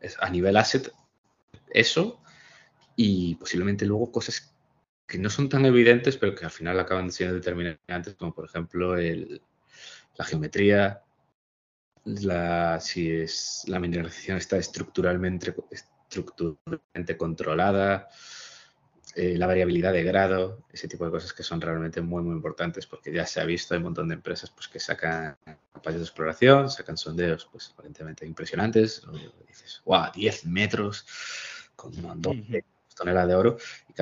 Es 0.00 0.18
a 0.20 0.28
nivel 0.28 0.58
asset, 0.58 0.92
eso 1.70 2.20
y 2.96 3.36
posiblemente 3.36 3.86
luego 3.86 4.12
cosas 4.12 4.54
que 5.06 5.18
no 5.18 5.30
son 5.30 5.48
tan 5.48 5.64
evidentes, 5.64 6.18
pero 6.18 6.34
que 6.34 6.44
al 6.44 6.50
final 6.50 6.78
acaban 6.78 7.10
siendo 7.10 7.34
determinantes, 7.34 8.14
como 8.16 8.34
por 8.34 8.44
ejemplo 8.44 8.98
el, 8.98 9.40
la 10.16 10.24
geometría, 10.26 11.02
la, 12.04 12.80
si 12.80 13.10
es, 13.10 13.64
la 13.66 13.78
mineralización 13.78 14.38
está 14.38 14.56
estructuralmente, 14.56 15.54
estructuralmente 15.70 17.16
controlada, 17.16 18.08
eh, 19.16 19.36
la 19.38 19.46
variabilidad 19.46 19.92
de 19.92 20.02
grado, 20.02 20.64
ese 20.72 20.88
tipo 20.88 21.04
de 21.04 21.12
cosas 21.12 21.32
que 21.32 21.44
son 21.44 21.60
realmente 21.60 22.00
muy, 22.00 22.22
muy 22.22 22.34
importantes 22.34 22.86
porque 22.86 23.12
ya 23.12 23.24
se 23.26 23.40
ha 23.40 23.44
visto, 23.44 23.74
hay 23.74 23.78
un 23.78 23.84
montón 23.84 24.08
de 24.08 24.14
empresas 24.14 24.50
pues, 24.50 24.66
que 24.66 24.80
sacan 24.80 25.36
campañas 25.72 26.00
de 26.00 26.04
exploración, 26.04 26.68
sacan 26.68 26.96
sondeos 26.96 27.48
pues 27.50 27.70
aparentemente 27.72 28.26
impresionantes, 28.26 29.02
dices, 29.46 29.82
wow, 29.84 30.06
10 30.12 30.46
metros 30.46 31.06
con 31.76 31.94
un 31.96 32.02
montón 32.02 32.44
de 32.48 32.64
toneladas 32.96 33.28
de 33.28 33.34
oro 33.34 33.56
y 33.88 33.92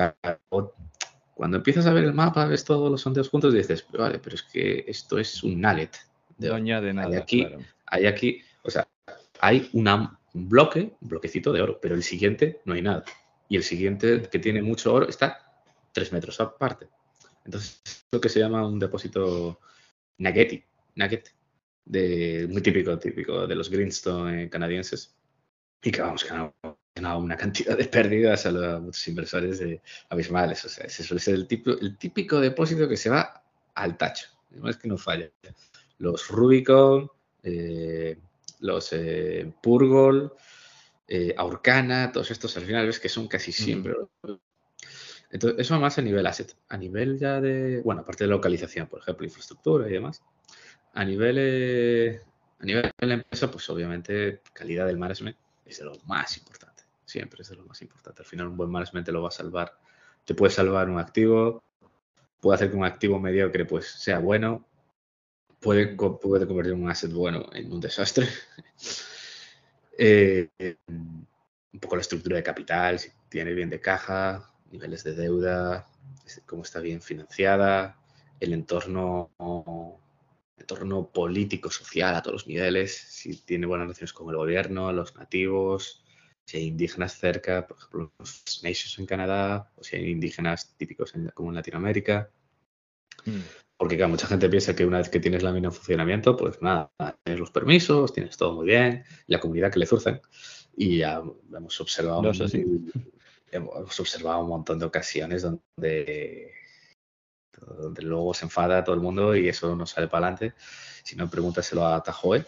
cuando 1.35 1.57
empiezas 1.57 1.85
a 1.85 1.93
ver 1.93 2.05
el 2.05 2.13
mapa, 2.13 2.45
ves 2.45 2.63
todos 2.63 2.89
los 2.89 3.01
sondeos 3.01 3.29
juntos 3.29 3.53
y 3.53 3.57
dices, 3.57 3.85
vale, 3.91 4.19
pero 4.19 4.35
es 4.35 4.43
que 4.43 4.85
esto 4.87 5.17
es 5.17 5.43
un 5.43 5.59
nugget. 5.59 5.95
De 6.37 6.49
no 6.49 6.55
añade 6.55 6.93
nada. 6.93 7.07
Hay 7.07 7.15
aquí, 7.15 7.47
hay 7.85 8.05
aquí, 8.05 8.41
o 8.63 8.71
sea, 8.71 8.87
hay 9.39 9.69
un 9.73 9.87
bloque, 10.33 10.95
un 11.01 11.09
bloquecito 11.09 11.51
de 11.51 11.61
oro, 11.61 11.79
pero 11.81 11.95
el 11.95 12.03
siguiente 12.03 12.61
no 12.65 12.73
hay 12.73 12.81
nada. 12.81 13.03
Y 13.49 13.57
el 13.57 13.63
siguiente, 13.63 14.21
que 14.31 14.39
tiene 14.39 14.61
mucho 14.61 14.93
oro, 14.93 15.07
está 15.07 15.61
tres 15.91 16.11
metros 16.11 16.39
aparte. 16.39 16.87
Entonces, 17.45 17.81
es 17.85 18.05
lo 18.11 18.21
que 18.21 18.29
se 18.29 18.39
llama 18.39 18.65
un 18.65 18.79
depósito 18.79 19.59
nugget, 20.17 20.65
nugget 20.95 21.29
de, 21.85 22.47
muy 22.49 22.61
típico, 22.61 22.97
típico 22.97 23.45
de 23.45 23.55
los 23.55 23.69
greenstone 23.69 24.49
canadienses. 24.49 25.15
Y 25.81 25.91
que 25.91 26.01
vamos, 26.01 26.23
que 26.23 26.33
no, 27.01 27.19
una 27.19 27.35
cantidad 27.35 27.77
de 27.77 27.85
pérdidas 27.85 28.45
a, 28.45 28.51
los, 28.51 29.07
inversores 29.07 29.59
de, 29.59 29.81
abismales. 30.09 30.63
O 30.65 30.69
sea, 30.69 30.85
ese 30.85 31.03
suele 31.03 31.19
ser 31.19 31.35
el 31.35 31.97
típico 31.97 32.39
depósito 32.39 32.87
que 32.87 32.97
se 32.97 33.09
va 33.09 33.43
al 33.75 33.97
tacho. 33.97 34.29
No 34.51 34.69
es 34.69 34.77
que 34.77 34.87
no 34.87 34.97
falla. 34.97 35.29
Los 35.97 36.29
Rubicon, 36.29 37.09
eh, 37.43 38.17
los 38.59 38.93
eh, 38.93 39.51
Purgol, 39.61 40.33
eh, 41.07 41.33
Aurcana, 41.37 42.11
todos 42.11 42.31
estos 42.31 42.55
al 42.57 42.63
final 42.63 42.85
ves 42.85 42.99
que 42.99 43.09
son 43.09 43.27
casi 43.27 43.51
siempre. 43.51 43.93
Entonces, 45.29 45.59
eso 45.59 45.79
más 45.79 45.97
a 45.97 46.01
nivel 46.01 46.25
asset. 46.25 46.55
A 46.69 46.77
nivel 46.77 47.19
ya 47.19 47.41
de, 47.41 47.81
bueno, 47.81 48.01
aparte 48.01 48.23
de 48.23 48.29
localización, 48.29 48.87
por 48.87 48.99
ejemplo, 48.99 49.25
infraestructura 49.25 49.87
y 49.87 49.93
demás. 49.93 50.21
A 50.93 51.03
nivel, 51.03 52.21
a 52.59 52.65
nivel 52.65 52.91
de 52.97 53.07
la 53.07 53.13
empresa, 53.15 53.49
pues 53.51 53.69
obviamente 53.69 54.41
calidad 54.53 54.85
del 54.85 54.97
management 54.97 55.37
es 55.65 55.79
de 55.79 55.85
lo 55.85 55.93
más 56.05 56.37
importante 56.37 56.73
siempre 57.13 57.43
es 57.43 57.51
lo 57.51 57.65
más 57.65 57.81
importante. 57.81 58.21
Al 58.23 58.25
final 58.25 58.47
un 58.47 58.57
buen 58.57 58.71
management 58.71 59.05
te 59.05 59.11
lo 59.11 59.21
va 59.21 59.27
a 59.27 59.31
salvar. 59.31 59.77
Te 60.25 60.33
puede 60.33 60.51
salvar 60.51 60.89
un 60.89 60.99
activo, 60.99 61.63
puede 62.39 62.55
hacer 62.55 62.71
que 62.71 62.77
un 62.77 62.85
activo 62.85 63.19
mediocre 63.19 63.65
pues 63.65 63.85
sea 63.85 64.19
bueno, 64.19 64.65
puede, 65.63 65.95
puede 65.95 66.45
convertir 66.45 66.73
un 66.73 66.89
asset 66.89 67.11
bueno 67.11 67.49
en 67.53 67.71
un 67.71 67.79
desastre. 67.79 68.27
Eh, 69.95 70.49
un 70.91 71.79
poco 71.79 71.97
la 71.97 72.01
estructura 72.01 72.37
de 72.37 72.41
capital, 72.41 72.97
si 72.97 73.11
tiene 73.29 73.53
bien 73.53 73.69
de 73.69 73.79
caja, 73.79 74.51
niveles 74.71 75.03
de 75.03 75.13
deuda, 75.13 75.87
cómo 76.47 76.63
está 76.63 76.79
bien 76.79 76.99
financiada, 76.99 77.95
el 78.39 78.53
entorno, 78.53 79.29
entorno 80.57 81.11
político, 81.11 81.69
social 81.69 82.15
a 82.15 82.23
todos 82.23 82.33
los 82.33 82.47
niveles, 82.47 82.95
si 82.95 83.37
tiene 83.37 83.67
buenas 83.67 83.85
relaciones 83.85 84.13
con 84.13 84.31
el 84.31 84.37
gobierno, 84.37 84.91
los 84.91 85.15
nativos, 85.15 86.03
si 86.43 86.57
hay 86.57 86.63
indígenas 86.69 87.15
cerca, 87.19 87.67
por 87.67 87.77
ejemplo, 87.77 88.11
los 88.17 88.63
Nations 88.63 88.97
en 88.97 89.05
Canadá, 89.05 89.71
o 89.75 89.83
si 89.83 89.95
hay 89.95 90.09
indígenas 90.09 90.75
típicos 90.75 91.13
como 91.35 91.49
en 91.49 91.55
Latinoamérica. 91.55 92.31
Mm. 93.25 93.62
Porque 93.77 93.97
claro, 93.97 94.09
mucha 94.09 94.27
gente 94.27 94.49
piensa 94.49 94.75
que 94.75 94.85
una 94.85 94.99
vez 94.99 95.09
que 95.09 95.19
tienes 95.19 95.43
la 95.43 95.51
mina 95.51 95.67
en 95.67 95.73
funcionamiento, 95.73 96.37
pues 96.37 96.61
nada, 96.61 96.91
tienes 97.23 97.39
los 97.39 97.51
permisos, 97.51 98.13
tienes 98.13 98.37
todo 98.37 98.53
muy 98.53 98.65
bien, 98.65 99.03
la 99.27 99.39
comunidad 99.39 99.71
que 99.71 99.79
le 99.79 99.85
surgen. 99.85 100.21
Y 100.75 100.99
ya 100.99 101.21
hemos 101.55 101.81
observado, 101.81 102.31
hemos 103.51 103.99
observado 103.99 104.41
un 104.41 104.49
montón 104.49 104.79
de 104.79 104.85
ocasiones 104.85 105.43
donde, 105.43 106.51
donde 107.77 108.01
luego 108.01 108.33
se 108.33 108.45
enfada 108.45 108.83
todo 108.83 108.95
el 108.95 109.01
mundo 109.01 109.35
y 109.35 109.47
eso 109.47 109.75
no 109.75 109.85
sale 109.85 110.07
para 110.07 110.27
adelante. 110.27 110.55
Si 111.03 111.15
no, 111.15 111.29
pregúntaselo 111.29 111.85
a 111.85 112.01
Tajoe, 112.01 112.45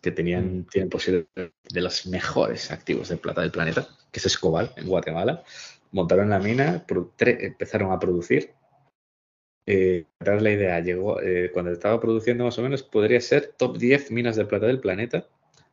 que 0.00 0.10
tenían, 0.10 0.60
mm. 0.60 0.66
tienen 0.66 0.90
posible 0.90 1.28
de 1.34 1.80
los 1.80 2.06
mejores 2.06 2.70
activos 2.70 3.08
de 3.08 3.16
plata 3.16 3.40
del 3.40 3.50
planeta, 3.50 3.86
que 4.10 4.20
es 4.20 4.26
Escobal, 4.26 4.72
en 4.76 4.86
Guatemala. 4.86 5.42
Montaron 5.92 6.30
la 6.30 6.38
mina, 6.38 6.84
empezaron 7.18 7.92
a 7.92 7.98
producir. 7.98 8.54
Eh, 9.72 10.06
dar 10.18 10.42
la 10.42 10.50
idea, 10.50 10.80
llegó, 10.80 11.20
eh, 11.22 11.50
cuando 11.52 11.70
estaba 11.70 12.00
produciendo 12.00 12.42
más 12.44 12.58
o 12.58 12.62
menos, 12.62 12.82
podría 12.82 13.20
ser 13.20 13.54
top 13.56 13.78
10 13.78 14.10
minas 14.10 14.34
de 14.34 14.44
plata 14.44 14.66
del 14.66 14.80
planeta, 14.80 15.28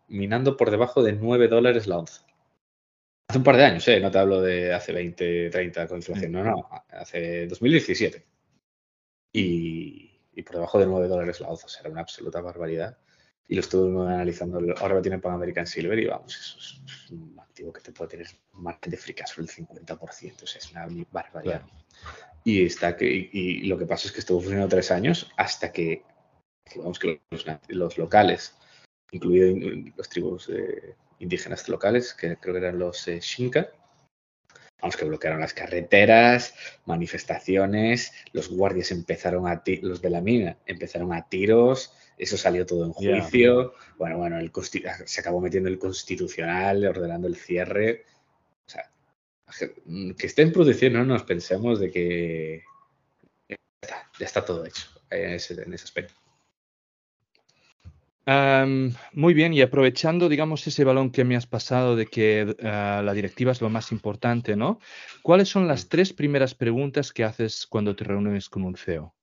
minando 0.07 0.55
por 0.55 0.69
debajo 0.69 1.01
de 1.01 1.13
9 1.13 1.47
dólares 1.47 1.87
la 1.87 1.97
onza. 1.97 2.23
Hace 3.27 3.39
un 3.39 3.43
par 3.43 3.57
de 3.57 3.65
años, 3.65 3.87
eh, 3.87 3.99
no 3.99 4.11
te 4.11 4.19
hablo 4.19 4.39
de 4.39 4.71
hace 4.71 4.93
20, 4.93 5.49
30 5.49 5.87
con 5.87 5.97
inflación, 5.97 6.31
no, 6.31 6.43
no, 6.43 6.69
hace 6.89 7.47
2017. 7.47 8.23
Y, 9.33 10.21
y 10.31 10.43
por 10.43 10.57
debajo 10.57 10.79
de 10.79 10.85
9 10.85 11.07
dólares 11.07 11.39
la 11.41 11.49
onza, 11.49 11.65
o 11.65 11.69
sea, 11.69 11.81
era 11.81 11.89
una 11.89 12.01
absoluta 12.01 12.39
barbaridad 12.39 12.99
y 13.47 13.55
lo 13.55 13.61
estuve 13.61 14.13
analizando. 14.13 14.59
Ahora 14.77 14.95
lo 14.95 15.01
tiene 15.01 15.17
Pan 15.17 15.33
American 15.33 15.65
Silver 15.65 15.97
y 15.97 16.05
vamos, 16.05 16.35
eso 16.35 16.57
es 16.59 17.09
un 17.09 17.35
activo 17.39 17.73
que 17.73 17.81
te 17.81 17.91
puede 17.91 18.11
tener 18.11 18.27
un 18.53 18.61
margen 18.61 18.91
de 18.91 18.97
free 18.97 19.15
cash 19.15 19.39
el 19.39 19.47
50%, 19.47 20.43
o 20.43 20.45
sea, 20.45 20.59
es 20.59 20.71
una 20.71 20.87
barbaridad. 21.11 21.63
Y, 22.47 22.65
está 22.65 22.95
que, 22.95 23.29
y, 23.33 23.63
lo 23.63 23.77
que 23.77 23.85
pasa 23.85 24.07
es 24.07 24.13
que 24.13 24.21
estuvo 24.21 24.39
funcionando 24.39 24.69
tres 24.69 24.89
años 24.89 25.29
hasta 25.35 25.69
que, 25.73 26.03
vamos, 26.77 26.97
que 26.97 27.19
los, 27.67 27.97
locales, 27.97 28.55
incluidos 29.11 29.93
los 29.97 30.07
tribus 30.07 30.47
eh, 30.47 30.95
indígenas 31.19 31.67
locales, 31.67 32.13
que 32.13 32.37
creo 32.37 32.53
que 32.53 32.59
eran 32.61 32.79
los 32.79 33.05
eh, 33.09 33.19
Xinca, 33.19 33.69
vamos, 34.81 34.95
que 34.95 35.03
bloquearon 35.03 35.41
las 35.41 35.53
carreteras, 35.53 36.53
manifestaciones, 36.85 38.13
los 38.31 38.47
guardias 38.47 38.91
empezaron 38.91 39.45
a, 39.45 39.61
los 39.81 40.01
de 40.01 40.09
la 40.09 40.21
mina 40.21 40.57
empezaron 40.67 41.11
a 41.11 41.27
tiros, 41.27 41.97
eso 42.17 42.37
salió 42.37 42.65
todo 42.65 42.85
en 42.85 42.93
juicio. 42.93 43.73
Bueno, 43.97 44.19
bueno, 44.19 44.39
el 44.39 44.53
se 45.05 45.19
acabó 45.19 45.41
metiendo 45.41 45.67
el 45.67 45.79
constitucional, 45.79 46.85
ordenando 46.85 47.27
el 47.27 47.35
cierre. 47.35 48.05
Que 50.17 50.27
estén 50.27 50.51
produciendo, 50.51 50.99
no 50.99 51.05
nos 51.05 51.23
pensemos 51.23 51.79
de 51.79 51.89
que 51.89 52.63
ya 54.19 54.25
está, 54.25 54.43
todo 54.43 54.65
hecho 54.65 54.87
en 55.09 55.31
ese, 55.31 55.55
aspecto. 55.73 56.13
muy 59.13 59.33
bien, 59.33 59.53
y 59.53 59.61
aprovechando, 59.61 60.27
digamos, 60.27 60.67
ese 60.67 60.83
balón 60.83 61.11
que 61.11 61.23
me 61.23 61.37
has 61.37 61.47
pasado 61.47 61.95
de 61.95 62.07
que 62.07 62.55
ah, 62.61 63.01
la 63.03 63.13
directiva 63.13 63.53
es 63.53 63.61
lo 63.61 63.69
más 63.69 63.91
importante, 63.91 64.57
¿no? 64.57 64.79
¿Cuáles 65.21 65.47
son 65.47 65.67
las 65.67 65.87
tres 65.87 66.11
primeras 66.11 66.53
preguntas 66.53 67.13
que 67.13 67.23
haces 67.23 67.65
cuando 67.67 67.95
te 67.95 68.03
reúnes 68.03 68.49
con 68.49 68.63
un 68.63 68.75
CEO? 68.75 69.16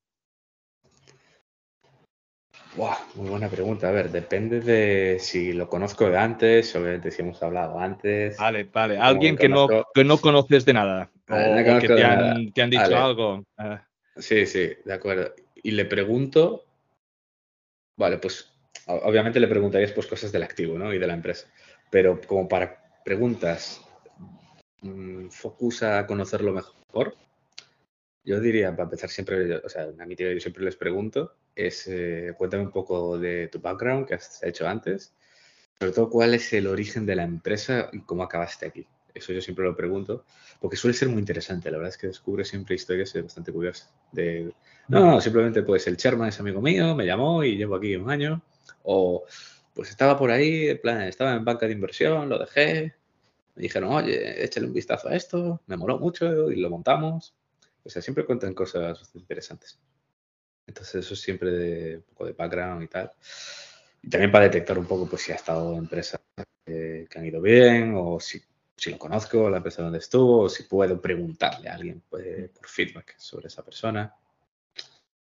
Muy 3.15 3.29
buena 3.29 3.49
pregunta. 3.49 3.89
A 3.89 3.93
ver, 3.93 4.11
depende 4.11 4.61
de 4.61 5.19
si 5.21 5.53
lo 5.53 5.69
conozco 5.69 6.11
de 6.11 6.19
antes, 6.19 6.75
obviamente 6.75 7.11
si 7.11 7.23
hemos 7.23 7.43
hablado 7.43 7.79
antes. 7.79 8.37
Vale, 8.37 8.65
vale. 8.65 8.99
Alguien 8.99 9.37
que 9.37 9.49
no, 9.49 9.69
que 9.95 10.05
no 10.05 10.19
conoces 10.19 10.65
de 10.65 10.73
nada. 10.73 11.11
o 11.29 11.35
que 11.81 11.89
te 11.89 12.05
han, 12.05 12.53
te 12.53 12.63
han, 12.63 12.71
dicho 12.71 12.97
algo. 12.97 13.45
Ah. 13.57 13.87
Sí, 14.17 14.47
sí, 14.47 14.73
de 14.85 14.93
acuerdo. 14.93 15.33
Y 15.63 15.71
le 15.73 15.85
pregunto, 15.85 16.65
vale, 17.97 18.19
pues 18.19 18.53
obviamente 18.87 19.41
le 19.41 19.49
preguntarías 19.49 19.93
pues 19.93 20.07
cosas 20.07 20.33
del 20.33 20.43
activo, 20.43 20.79
¿no? 20.79 20.93
Y 20.93 20.99
de 20.99 21.07
la 21.07 21.15
empresa. 21.15 21.49
Pero 21.91 22.21
como 22.27 22.49
para 22.49 23.03
preguntas, 23.05 23.83
mmm, 24.83 25.29
focus 25.29 25.83
a 25.83 26.07
conocerlo 26.07 26.53
mejor, 26.53 27.15
yo 28.25 28.41
diría, 28.41 28.71
para 28.71 28.85
empezar 28.85 29.11
siempre, 29.11 29.57
o 29.57 29.69
sea, 29.69 29.89
a 29.99 30.07
mi 30.07 30.17
tío 30.17 30.33
yo 30.33 30.41
siempre 30.41 30.65
les 30.65 30.77
pregunto, 30.77 31.35
es 31.55 31.87
eh, 31.87 32.33
cuéntame 32.37 32.65
un 32.65 32.71
poco 32.71 33.19
de 33.19 33.49
tu 33.49 33.61
background 33.61 34.07
que 34.07 34.15
has 34.15 34.43
hecho 34.43 34.67
antes, 34.67 35.13
sobre 35.79 35.93
todo 35.93 36.09
cuál 36.09 36.35
es 36.35 36.53
el 36.53 36.67
origen 36.67 37.05
de 37.05 37.17
la 37.17 37.25
empresa 37.25 37.91
y 37.93 38.01
cómo 38.01 38.23
acabaste 38.23 38.67
aquí. 38.67 38.87
Eso 39.13 39.33
yo 39.33 39.41
siempre 39.41 39.65
lo 39.65 39.77
pregunto, 39.77 40.25
porque 40.61 40.77
suele 40.77 40.97
ser 40.97 41.09
muy 41.09 41.21
interesante. 41.21 41.71
La 41.71 41.77
verdad 41.77 41.91
es 41.91 41.99
que 41.99 42.09
descubre 42.09 42.45
siempre 42.45 42.75
historias 42.75 43.15
bastante 43.23 43.53
curiosas. 43.53 43.93
De, 44.11 44.53
no, 44.89 45.01
no, 45.01 45.21
simplemente 45.21 45.63
pues 45.63 45.87
el 45.87 45.97
chairman 45.97 46.31
es 46.31 46.41
amigo 46.41 46.61
mío, 46.61 46.97
me 46.97 47.07
llamó 47.07 47.45
y 47.45 47.57
llevo 47.57 47.77
aquí 47.77 47.95
un 47.95 48.11
año. 48.11 48.43
O 48.83 49.25
pues 49.73 49.91
estaba 49.91 50.19
por 50.19 50.31
ahí, 50.31 50.69
en 50.69 50.81
plan, 50.81 51.03
estaba 51.03 51.35
en 51.35 51.45
banca 51.45 51.67
de 51.67 51.73
inversión, 51.73 52.29
lo 52.29 52.39
dejé. 52.39 52.95
Me 53.55 53.63
dijeron, 53.63 53.93
oye, 53.93 54.45
échale 54.45 54.67
un 54.67 54.73
vistazo 54.73 55.09
a 55.09 55.15
esto, 55.15 55.61
me 55.67 55.77
moló 55.77 55.99
mucho 55.99 56.51
y 56.51 56.57
lo 56.57 56.71
montamos. 56.71 57.35
O 57.85 57.91
sea, 57.91 58.03
siempre 58.03 58.25
cuentan 58.25 58.55
cosas 58.55 59.11
interesantes. 59.15 59.79
Entonces 60.67 61.05
eso 61.05 61.15
es 61.15 61.21
siempre 61.21 61.51
de 61.51 61.97
un 61.99 62.03
poco 62.05 62.27
de 62.27 62.33
background 62.33 62.83
y 62.83 62.89
tal. 62.89 63.13
Y 64.03 64.09
también 64.09 64.33
para 64.33 64.45
detectar 64.45 64.79
un 64.79 64.87
poco 64.87 65.07
pues 65.07 65.23
si 65.23 65.33
ha 65.33 65.37
estado 65.37 65.73
en 65.73 65.79
empresas 65.79 66.21
que 66.65 67.09
han 67.15 67.27
ido 67.27 67.41
bien 67.41 67.95
o 67.97 68.19
si, 68.19 68.41
si, 68.77 68.91
lo 68.91 68.99
conozco, 68.99 69.51
la 69.51 69.59
empresa 69.59 69.83
donde 69.83 69.99
estuvo, 69.99 70.43
o 70.43 70.49
si 70.49 70.65
puedo 70.65 71.01
preguntarle 71.01 71.69
a 71.69 71.75
alguien 71.75 72.03
pues, 72.09 72.51
por 72.51 72.67
feedback 72.67 73.15
sobre 73.19 73.49
esa 73.49 73.63
persona. 73.63 74.15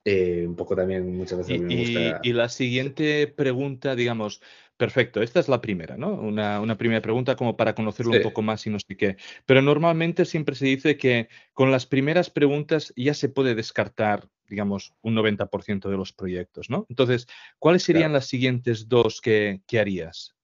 Eh, 0.03 0.45
un 0.47 0.55
poco 0.55 0.75
también 0.75 1.15
muchas 1.15 1.39
veces 1.39 1.55
y, 1.55 1.59
me 1.59 1.75
gusta... 1.77 2.19
Y, 2.23 2.33
la 2.33 2.49
siguiente 2.49 3.27
pregunta, 3.27 3.95
digamos, 3.95 4.41
Perfecto, 4.79 5.21
esta 5.21 5.41
es 5.41 5.49
la 5.49 5.59
primera, 5.59 5.97
¿no? 5.97 6.13
Una, 6.13 6.61
una 6.61 6.77
primera 6.77 7.01
pregunta 7.01 7.35
como 7.35 7.57
para 7.57 7.75
conocerlo 7.75 8.13
un 8.13 8.23
poco 8.23 8.41
más 8.41 8.65
y 8.65 8.69
no 8.69 8.79
sé 8.79 8.95
qué. 8.95 9.17
Pero 9.45 9.61
normalmente 9.61 10.23
siempre 10.23 10.55
se 10.55 10.67
dice 10.67 10.95
que 10.95 11.27
con 11.53 11.69
las 11.69 11.85
primeras 11.85 12.29
preguntas 12.29 12.93
ya 12.95 13.13
se 13.13 13.27
puede 13.27 13.55
descartar, 13.55 14.29
digamos, 14.47 14.93
un 15.01 15.15
90% 15.15 15.89
de 15.89 15.97
los 15.97 16.13
proyectos, 16.13 16.69
¿no? 16.69 16.85
Entonces, 16.87 17.27
¿cuáles 17.57 17.83
serían 17.83 18.13
las 18.13 18.27
siguientes 18.27 18.87
dos 18.87 19.19
que, 19.19 19.61
harías? 19.77 20.37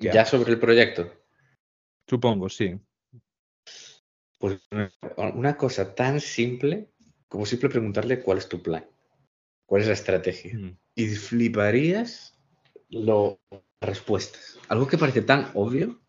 ya 0.00 0.24
sobre 0.24 0.50
el 0.50 0.58
proyecto. 0.58 1.08
Supongo, 2.08 2.48
sí. 2.48 2.76
Pues 4.40 4.58
una 5.16 5.56
cosa 5.56 5.94
tan 5.94 6.20
simple 6.20 6.90
como 7.28 7.46
simple 7.46 7.68
preguntarle 7.68 8.20
cuál 8.20 8.38
es 8.38 8.48
tu 8.48 8.60
plan, 8.60 8.84
cuál 9.64 9.82
es 9.82 9.86
la 9.86 9.94
estrategia. 9.94 10.58
Mm. 10.58 10.76
Y 10.96 11.06
fliparías 11.06 12.32
lo, 12.92 13.40
respuestas. 13.82 14.58
Algo 14.68 14.86
que 14.86 14.98
parece 14.98 15.22
tan 15.22 15.50
obvio 15.54 16.00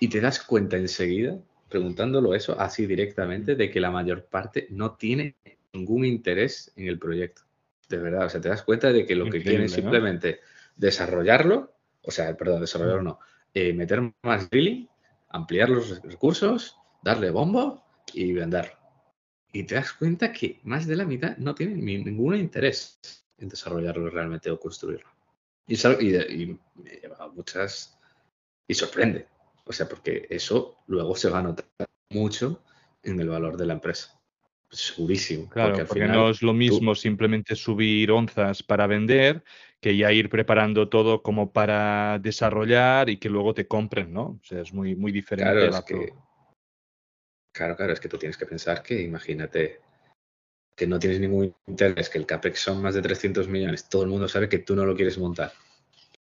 y 0.00 0.08
te 0.08 0.20
das 0.20 0.40
cuenta 0.40 0.76
enseguida, 0.76 1.38
preguntándolo 1.68 2.34
eso 2.34 2.58
así 2.58 2.86
directamente, 2.86 3.54
de 3.54 3.70
que 3.70 3.80
la 3.80 3.90
mayor 3.90 4.24
parte 4.24 4.66
no 4.70 4.96
tiene 4.96 5.36
ningún 5.72 6.04
interés 6.04 6.72
en 6.76 6.88
el 6.88 6.98
proyecto. 6.98 7.42
De 7.88 7.98
verdad, 7.98 8.26
o 8.26 8.28
sea, 8.28 8.40
te 8.40 8.48
das 8.48 8.62
cuenta 8.62 8.92
de 8.92 9.06
que 9.06 9.14
lo 9.14 9.30
que 9.30 9.42
quieren 9.42 9.62
es 9.62 9.72
simplemente 9.72 10.40
desarrollarlo, 10.74 11.74
o 12.02 12.10
sea, 12.10 12.36
perdón, 12.36 12.60
desarrollarlo 12.60 13.02
no, 13.02 13.18
eh, 13.54 13.72
meter 13.72 14.12
más 14.22 14.50
drilling, 14.50 14.88
ampliar 15.28 15.68
los 15.68 16.02
recursos, 16.02 16.76
darle 17.02 17.30
bombo 17.30 17.84
y 18.12 18.32
venderlo. 18.32 18.76
Y 19.52 19.64
te 19.64 19.76
das 19.76 19.92
cuenta 19.92 20.32
que 20.32 20.60
más 20.64 20.86
de 20.86 20.96
la 20.96 21.04
mitad 21.04 21.36
no 21.38 21.54
tienen 21.54 21.84
ningún 21.84 22.36
interés 22.36 22.98
en 23.38 23.48
desarrollarlo 23.48 24.10
realmente 24.10 24.50
o 24.50 24.58
construirlo. 24.58 25.15
Y, 25.66 26.58
me 26.74 26.90
lleva 27.00 27.28
muchas. 27.28 27.98
Y 28.68 28.74
sorprende. 28.74 29.26
O 29.64 29.72
sea, 29.72 29.88
porque 29.88 30.26
eso 30.30 30.78
luego 30.86 31.16
se 31.16 31.28
va 31.28 31.40
a 31.40 31.42
notar 31.42 31.66
mucho 32.10 32.62
en 33.02 33.20
el 33.20 33.28
valor 33.28 33.56
de 33.56 33.66
la 33.66 33.74
empresa. 33.74 34.12
segurísimo. 34.70 35.48
Claro, 35.48 35.86
porque, 35.86 36.06
no 36.06 36.30
es 36.30 36.42
lo 36.42 36.52
mismo 36.52 36.94
simplemente 36.94 37.54
subir 37.54 38.10
onzas 38.10 38.62
para 38.62 38.86
vender 38.86 39.44
que 39.80 39.96
ya 39.96 40.12
ir 40.12 40.28
preparando 40.28 40.88
todo 40.88 41.22
como 41.22 41.52
para 41.52 42.18
desarrollar 42.18 43.08
y 43.08 43.18
que 43.18 43.28
luego 43.28 43.54
te 43.54 43.66
compren, 43.66 44.12
¿no? 44.12 44.22
O 44.22 44.40
sea, 44.42 44.60
es 44.60 44.72
muy, 44.72 44.96
muy 44.96 45.12
diferente. 45.12 45.68
Claro, 45.68 45.84
que, 45.84 46.12
claro, 47.52 47.76
claro, 47.76 47.92
es 47.92 48.00
que 48.00 48.08
tú 48.08 48.18
tienes 48.18 48.36
que 48.36 48.46
pensar 48.46 48.82
que, 48.82 49.00
imagínate, 49.00 49.80
que 50.76 50.86
no 50.86 50.98
tienes 50.98 51.18
ningún 51.18 51.54
interés, 51.66 52.10
que 52.10 52.18
el 52.18 52.26
CAPEX 52.26 52.60
son 52.60 52.82
más 52.82 52.94
de 52.94 53.02
300 53.02 53.48
millones, 53.48 53.88
todo 53.88 54.02
el 54.02 54.10
mundo 54.10 54.28
sabe 54.28 54.48
que 54.48 54.58
tú 54.58 54.76
no 54.76 54.84
lo 54.84 54.94
quieres 54.94 55.16
montar. 55.16 55.52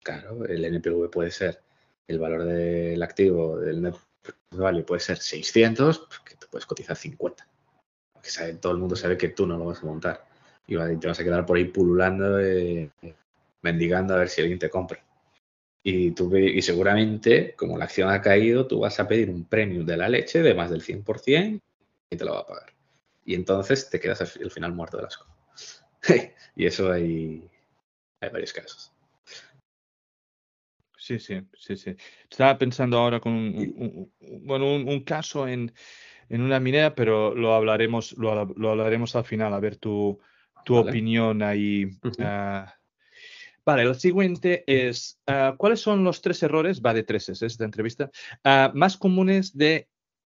Claro, 0.04 0.46
el 0.46 0.64
NPV 0.64 1.10
puede 1.10 1.32
ser 1.32 1.60
el 2.08 2.20
valor 2.20 2.44
del 2.46 3.02
activo, 3.02 3.58
del 3.60 3.82
net 3.82 3.96
value 4.52 4.84
puede 4.84 5.00
ser 5.00 5.18
600, 5.18 6.00
pues 6.08 6.20
que 6.20 6.36
te 6.36 6.48
puedes 6.48 6.68
cotizar 6.68 6.96
50. 6.96 7.48
Porque 8.14 8.30
sabe, 8.30 8.54
todo 8.54 8.74
el 8.74 8.78
mundo 8.78 8.96
sabe 8.96 9.18
que 9.18 9.30
tú 9.30 9.48
no 9.48 9.58
lo 9.58 9.66
vas 9.66 9.82
a 9.82 9.86
montar. 9.86 10.26
Y 10.68 10.78
te 10.98 11.08
vas 11.08 11.20
a 11.20 11.24
quedar 11.24 11.46
por 11.46 11.58
ahí 11.58 11.66
pululando, 11.66 12.40
eh, 12.40 12.92
mendigando 13.64 14.14
a 14.14 14.18
ver 14.18 14.30
si 14.30 14.42
alguien 14.42 14.60
te 14.60 14.70
compra. 14.70 15.04
Y, 15.82 16.12
tú, 16.12 16.34
y 16.38 16.62
seguramente, 16.62 17.56
como 17.58 17.78
la 17.78 17.86
acción 17.86 18.10
ha 18.10 18.22
caído, 18.22 18.68
tú 18.68 18.80
vas 18.80 19.00
a 19.00 19.08
pedir 19.08 19.30
un 19.30 19.46
premio 19.46 19.84
de 19.84 19.98
la 19.98 20.08
leche 20.08 20.42
de 20.42 20.54
más 20.54 20.70
del 20.70 20.82
100% 20.82 21.60
y 22.10 22.16
te 22.16 22.24
lo 22.24 22.34
va 22.34 22.40
a 22.42 22.46
pagar 22.46 22.74
y 23.26 23.36
entonces 23.36 23.90
te 23.90 24.00
quedas 24.00 24.22
al 24.22 24.52
final 24.52 24.74
muerto 24.74 24.98
de 24.98 25.04
las 25.04 25.18
cosas. 25.18 25.86
y 26.56 26.66
eso 26.66 26.92
hay, 26.92 27.50
hay 28.20 28.30
varios 28.30 28.54
casos. 28.54 28.94
Sí, 31.04 31.20
sí, 31.20 31.42
sí, 31.58 31.76
sí. 31.76 31.96
Estaba 32.30 32.58
pensando 32.58 32.98
ahora 32.98 33.20
con 33.20 33.34
un, 33.34 34.10
bueno, 34.44 34.74
un, 34.74 35.02
caso 35.02 35.46
en, 35.50 35.74
en, 36.30 36.42
una 36.42 36.62
minera, 36.62 36.96
pero 36.96 37.36
lo 37.36 37.54
hablaremos, 37.54 38.14
lo, 38.14 38.32
hablaremos 38.32 39.14
al 39.18 39.26
final, 39.26 39.54
a 39.54 39.60
ver 39.60 39.76
tu, 39.76 40.18
tu 40.64 40.78
opinión 40.78 41.44
ahí. 41.44 41.90
Ah. 42.20 42.74
vale, 43.66 43.84
lo 43.84 43.94
siguiente 43.96 44.64
es, 44.66 45.20
ah, 45.28 45.56
¿cuáles 45.58 45.82
son 45.82 46.06
los 46.06 46.22
tres 46.22 46.42
errores, 46.42 46.82
va 46.82 46.94
de 46.94 47.04
tres 47.04 47.28
es 47.28 47.42
esta 47.42 47.66
entrevista, 47.66 48.10
ah, 48.46 48.72
más 48.74 48.96
comunes 48.96 49.58
de 49.58 49.90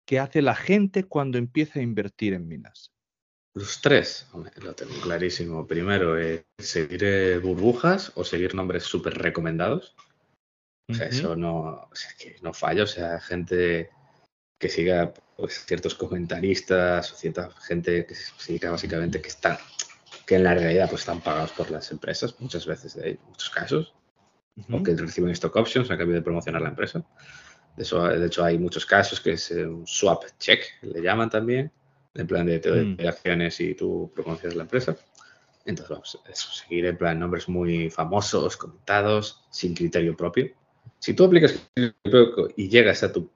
que 0.05 0.19
hace 0.19 0.41
la 0.41 0.55
gente 0.55 1.03
cuando 1.03 1.37
empieza 1.37 1.79
a 1.79 1.83
invertir 1.83 2.33
en 2.33 2.47
minas? 2.47 2.91
Los 3.55 3.79
tres, 3.79 4.27
lo 4.33 4.73
tengo 4.73 4.93
clarísimo. 5.01 5.65
Primero, 5.65 6.19
eh, 6.19 6.45
seguir 6.59 7.03
eh, 7.03 7.37
burbujas 7.37 8.11
o 8.15 8.23
seguir 8.25 8.53
nombres 8.53 8.83
súper 8.83 9.17
recomendados. 9.17 9.95
O 10.89 10.93
sea, 10.93 11.07
eso 11.07 11.35
no, 11.35 11.89
que 12.19 12.35
no 12.41 12.53
falla. 12.53 12.83
O 12.83 12.87
sea, 12.87 13.19
gente 13.19 13.89
que 14.59 14.69
siga 14.69 15.13
pues, 15.37 15.65
ciertos 15.65 15.95
comentaristas 15.95 17.11
o 17.11 17.15
cierta 17.15 17.49
gente 17.61 18.05
que 18.05 18.15
siga 18.15 18.71
básicamente 18.71 19.21
que 19.21 19.29
están, 19.29 19.57
que 20.25 20.35
en 20.35 20.43
la 20.43 20.53
realidad 20.53 20.89
pues 20.89 21.01
están 21.01 21.21
pagados 21.21 21.51
por 21.51 21.71
las 21.71 21.91
empresas, 21.91 22.35
muchas 22.39 22.65
veces, 22.65 22.95
en 22.97 23.19
muchos 23.27 23.49
casos, 23.49 23.93
o 24.69 24.83
que 24.83 24.95
reciben 24.95 25.31
stock 25.31 25.55
options 25.55 25.91
a 25.91 25.97
cambio 25.97 26.15
de 26.15 26.21
promocionar 26.21 26.61
la 26.61 26.69
empresa. 26.69 27.05
De, 27.75 27.83
eso, 27.83 28.03
de 28.07 28.25
hecho, 28.25 28.43
hay 28.43 28.57
muchos 28.57 28.85
casos 28.85 29.19
que 29.19 29.33
es 29.33 29.51
eh, 29.51 29.65
un 29.65 29.85
swap 29.85 30.23
check, 30.39 30.61
le 30.81 31.01
llaman 31.01 31.29
también, 31.29 31.71
en 32.13 32.27
plan 32.27 32.45
de 32.45 32.59
te 32.59 32.69
doy 32.69 32.85
mm. 32.85 33.07
acciones 33.07 33.59
y 33.59 33.75
tú 33.75 34.11
promocionas 34.13 34.55
la 34.55 34.63
empresa. 34.63 34.95
Entonces, 35.65 35.89
vamos, 35.89 36.19
eso, 36.29 36.51
seguir 36.51 36.85
en 36.85 36.97
plan 36.97 37.19
nombres 37.19 37.49
muy 37.49 37.89
famosos, 37.89 38.55
comentados, 38.55 39.43
sin 39.49 39.73
criterio 39.73 40.15
propio. 40.15 40.51
Si 40.99 41.13
tú 41.13 41.25
aplicas 41.25 41.59
y 42.55 42.69
llegas 42.69 43.03
a 43.03 43.11
tu 43.11 43.29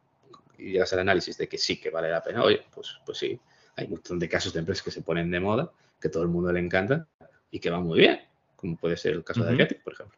y 0.59 0.73
llegas 0.73 0.91
al 0.93 0.99
análisis 0.99 1.37
de 1.37 1.47
que 1.47 1.57
sí 1.57 1.79
que 1.79 1.89
vale 1.89 2.09
la 2.09 2.21
pena, 2.21 2.43
oye, 2.43 2.61
pues, 2.73 2.99
pues 3.05 3.17
sí, 3.17 3.39
hay 3.75 3.85
un 3.85 3.91
montón 3.91 4.19
de 4.19 4.27
casos 4.27 4.53
de 4.53 4.59
empresas 4.59 4.83
que 4.83 4.91
se 4.91 5.01
ponen 5.01 5.31
de 5.31 5.39
moda, 5.39 5.71
que 5.99 6.09
todo 6.09 6.23
el 6.23 6.29
mundo 6.29 6.51
le 6.51 6.59
encanta 6.59 7.07
y 7.49 7.59
que 7.59 7.69
van 7.69 7.83
muy 7.83 7.99
bien, 7.99 8.19
como 8.55 8.75
puede 8.75 8.97
ser 8.97 9.13
el 9.13 9.23
caso 9.23 9.43
de 9.43 9.51
Arquetic, 9.51 9.81
por 9.81 9.93
ejemplo. 9.93 10.17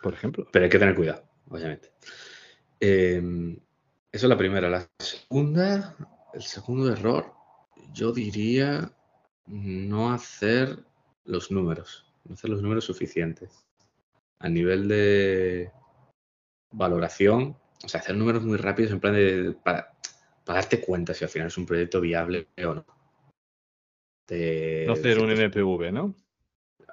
Por 0.00 0.14
ejemplo. 0.14 0.48
Pero 0.52 0.64
hay 0.64 0.70
que 0.70 0.78
tener 0.78 0.94
cuidado, 0.94 1.24
obviamente. 1.50 1.90
Em, 2.80 3.56
eso 4.12 4.26
es 4.26 4.30
la 4.30 4.38
primera. 4.38 4.68
La 4.68 4.88
segunda, 4.98 5.96
el 6.34 6.42
segundo 6.42 6.92
error, 6.92 7.32
yo 7.92 8.12
diría 8.12 8.92
no 9.46 10.12
hacer 10.12 10.84
los 11.24 11.50
números, 11.50 12.06
no 12.24 12.34
hacer 12.34 12.50
los 12.50 12.62
números 12.62 12.84
suficientes. 12.84 13.66
A 14.40 14.48
nivel 14.48 14.88
de 14.88 15.72
valoración, 16.70 17.56
o 17.84 17.88
sea, 17.88 18.00
hacer 18.00 18.16
números 18.16 18.44
muy 18.44 18.56
rápidos 18.56 18.92
en 18.92 19.00
plan 19.00 19.14
de 19.14 19.56
para, 19.62 19.92
darte 20.46 20.80
cuenta 20.80 21.12
si 21.12 21.24
al 21.24 21.30
final 21.30 21.48
es 21.48 21.58
un 21.58 21.66
proyecto 21.66 22.00
viable 22.00 22.48
o 22.58 22.74
no. 22.74 22.86
no 24.30 24.92
hacer 24.92 25.18
un 25.18 25.30
NPV, 25.30 25.92
¿no? 25.92 26.14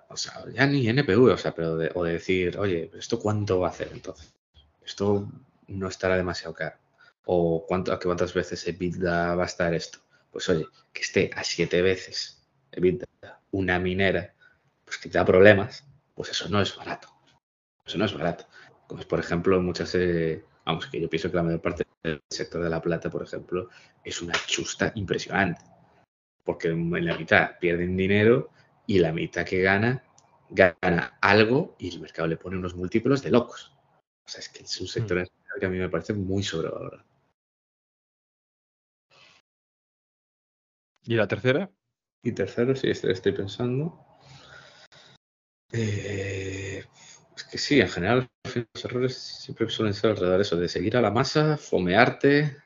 O 0.09 0.17
sea, 0.17 0.45
ya 0.51 0.65
ni 0.65 0.87
NPV, 0.87 1.33
o 1.33 1.37
sea, 1.37 1.53
pero 1.53 1.77
de, 1.77 1.91
o 1.93 2.03
de 2.03 2.13
decir, 2.13 2.57
oye, 2.57 2.91
¿esto 2.97 3.19
cuánto 3.19 3.59
va 3.59 3.67
a 3.67 3.71
hacer 3.71 3.89
entonces? 3.91 4.33
Esto 4.81 5.27
no 5.67 5.87
estará 5.87 6.17
demasiado 6.17 6.53
caro. 6.53 6.77
O 7.25 7.65
cuánto, 7.67 7.91
a 7.91 7.99
cuántas 7.99 8.33
veces 8.33 8.67
EBITDA 8.67 9.35
va 9.35 9.43
a 9.43 9.47
estar 9.47 9.73
esto. 9.73 9.99
Pues 10.31 10.47
oye, 10.49 10.65
que 10.93 11.01
esté 11.01 11.31
a 11.35 11.43
siete 11.43 11.81
veces 11.81 12.45
EBITDA 12.71 13.05
una 13.51 13.79
minera, 13.79 14.33
pues 14.83 14.97
que 14.97 15.09
da 15.09 15.25
problemas, 15.25 15.85
pues 16.13 16.29
eso 16.29 16.49
no 16.49 16.61
es 16.61 16.75
barato. 16.75 17.09
Eso 17.85 17.97
no 17.97 18.05
es 18.05 18.13
barato. 18.13 18.45
Como 18.87 18.99
es, 18.99 19.05
por 19.05 19.19
ejemplo, 19.19 19.61
muchas, 19.61 19.95
eh, 19.95 20.43
vamos, 20.65 20.87
que 20.87 20.99
yo 20.99 21.09
pienso 21.09 21.29
que 21.29 21.37
la 21.37 21.43
mayor 21.43 21.61
parte 21.61 21.85
del 22.03 22.21
sector 22.29 22.63
de 22.63 22.69
la 22.69 22.81
plata, 22.81 23.09
por 23.09 23.23
ejemplo, 23.23 23.69
es 24.03 24.21
una 24.21 24.33
chusta 24.45 24.91
impresionante. 24.95 25.61
Porque 26.43 26.69
en 26.69 27.05
la 27.05 27.17
mitad 27.17 27.57
pierden 27.59 27.97
dinero 27.97 28.51
y 28.85 28.99
la 28.99 29.11
mitad 29.11 29.45
que 29.45 29.61
gana, 29.61 30.03
gana 30.49 31.17
algo 31.21 31.75
y 31.79 31.89
el 31.89 32.01
mercado 32.01 32.27
le 32.27 32.37
pone 32.37 32.57
unos 32.57 32.75
múltiplos 32.75 33.23
de 33.23 33.31
locos. 33.31 33.74
O 34.25 34.29
sea, 34.29 34.39
es 34.39 34.49
que 34.49 34.63
es 34.63 34.81
un 34.81 34.87
sector 34.87 35.21
mm 35.21 35.59
que 35.59 35.65
a 35.65 35.69
mí 35.69 35.77
me 35.77 35.89
parece 35.89 36.13
muy 36.13 36.43
sobrevalorado. 36.43 37.05
¿Y 41.03 41.15
la 41.15 41.27
tercera? 41.27 41.71
Y 42.23 42.31
tercero, 42.31 42.75
sí, 42.75 42.89
estoy, 42.89 43.11
estoy 43.11 43.31
pensando. 43.31 44.05
Eh, 45.71 46.83
es 47.35 47.43
que 47.43 47.57
sí, 47.57 47.79
en 47.79 47.87
general 47.87 48.27
los 48.43 48.85
errores 48.85 49.15
siempre 49.15 49.69
suelen 49.69 49.93
ser 49.93 50.11
alrededor 50.11 50.37
de 50.37 50.41
eso, 50.41 50.57
de 50.57 50.67
seguir 50.67 50.97
a 50.97 51.01
la 51.01 51.11
masa, 51.11 51.57
fomearte. 51.57 52.57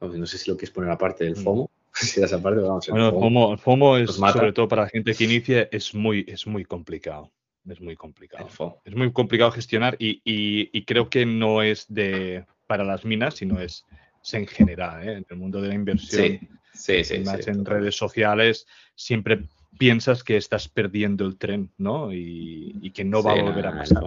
No 0.00 0.26
sé 0.26 0.38
si 0.38 0.50
lo 0.50 0.56
quieres 0.56 0.74
poner 0.74 0.90
aparte 0.90 1.24
del 1.24 1.36
mm. 1.36 1.42
FOMO. 1.42 1.70
Si 1.94 2.20
das 2.20 2.32
aparte, 2.32 2.60
vamos. 2.60 2.88
Bueno, 2.88 3.06
el 3.06 3.14
FOMO, 3.14 3.56
FOMO 3.56 3.96
es, 3.98 4.10
sobre 4.10 4.52
todo 4.52 4.66
para 4.66 4.82
la 4.82 4.88
gente 4.88 5.14
que 5.14 5.24
inicia, 5.24 5.68
es 5.70 5.94
muy, 5.94 6.24
es 6.26 6.44
muy 6.44 6.64
complicado 6.64 7.30
es 7.68 7.80
muy 7.80 7.96
complicado. 7.96 8.80
Es 8.84 8.94
muy 8.94 9.12
complicado 9.12 9.50
gestionar 9.50 9.96
y, 9.98 10.84
creo 10.84 11.08
que 11.08 11.26
no 11.26 11.62
es 11.62 11.86
de 11.88 12.44
para 12.66 12.84
las 12.84 13.04
minas, 13.04 13.34
sino 13.34 13.60
es, 13.60 13.84
en 14.32 14.46
general, 14.46 15.06
¿eh? 15.06 15.12
en 15.12 15.26
el 15.28 15.36
mundo 15.36 15.60
de 15.60 15.68
la 15.68 15.74
inversión. 15.74 16.40
Sí, 16.72 17.04
sí, 17.04 17.20
Más 17.20 17.46
en 17.46 17.64
redes 17.64 17.96
sociales 17.96 18.66
siempre 18.94 19.46
piensas 19.78 20.24
que 20.24 20.36
estás 20.36 20.68
perdiendo 20.68 21.24
el 21.24 21.36
tren, 21.36 21.70
¿no? 21.78 22.12
Y, 22.12 22.90
que 22.94 23.04
no 23.04 23.22
va 23.22 23.32
a 23.32 23.42
volver 23.42 23.66
a 23.66 23.76
pasar. 23.76 24.04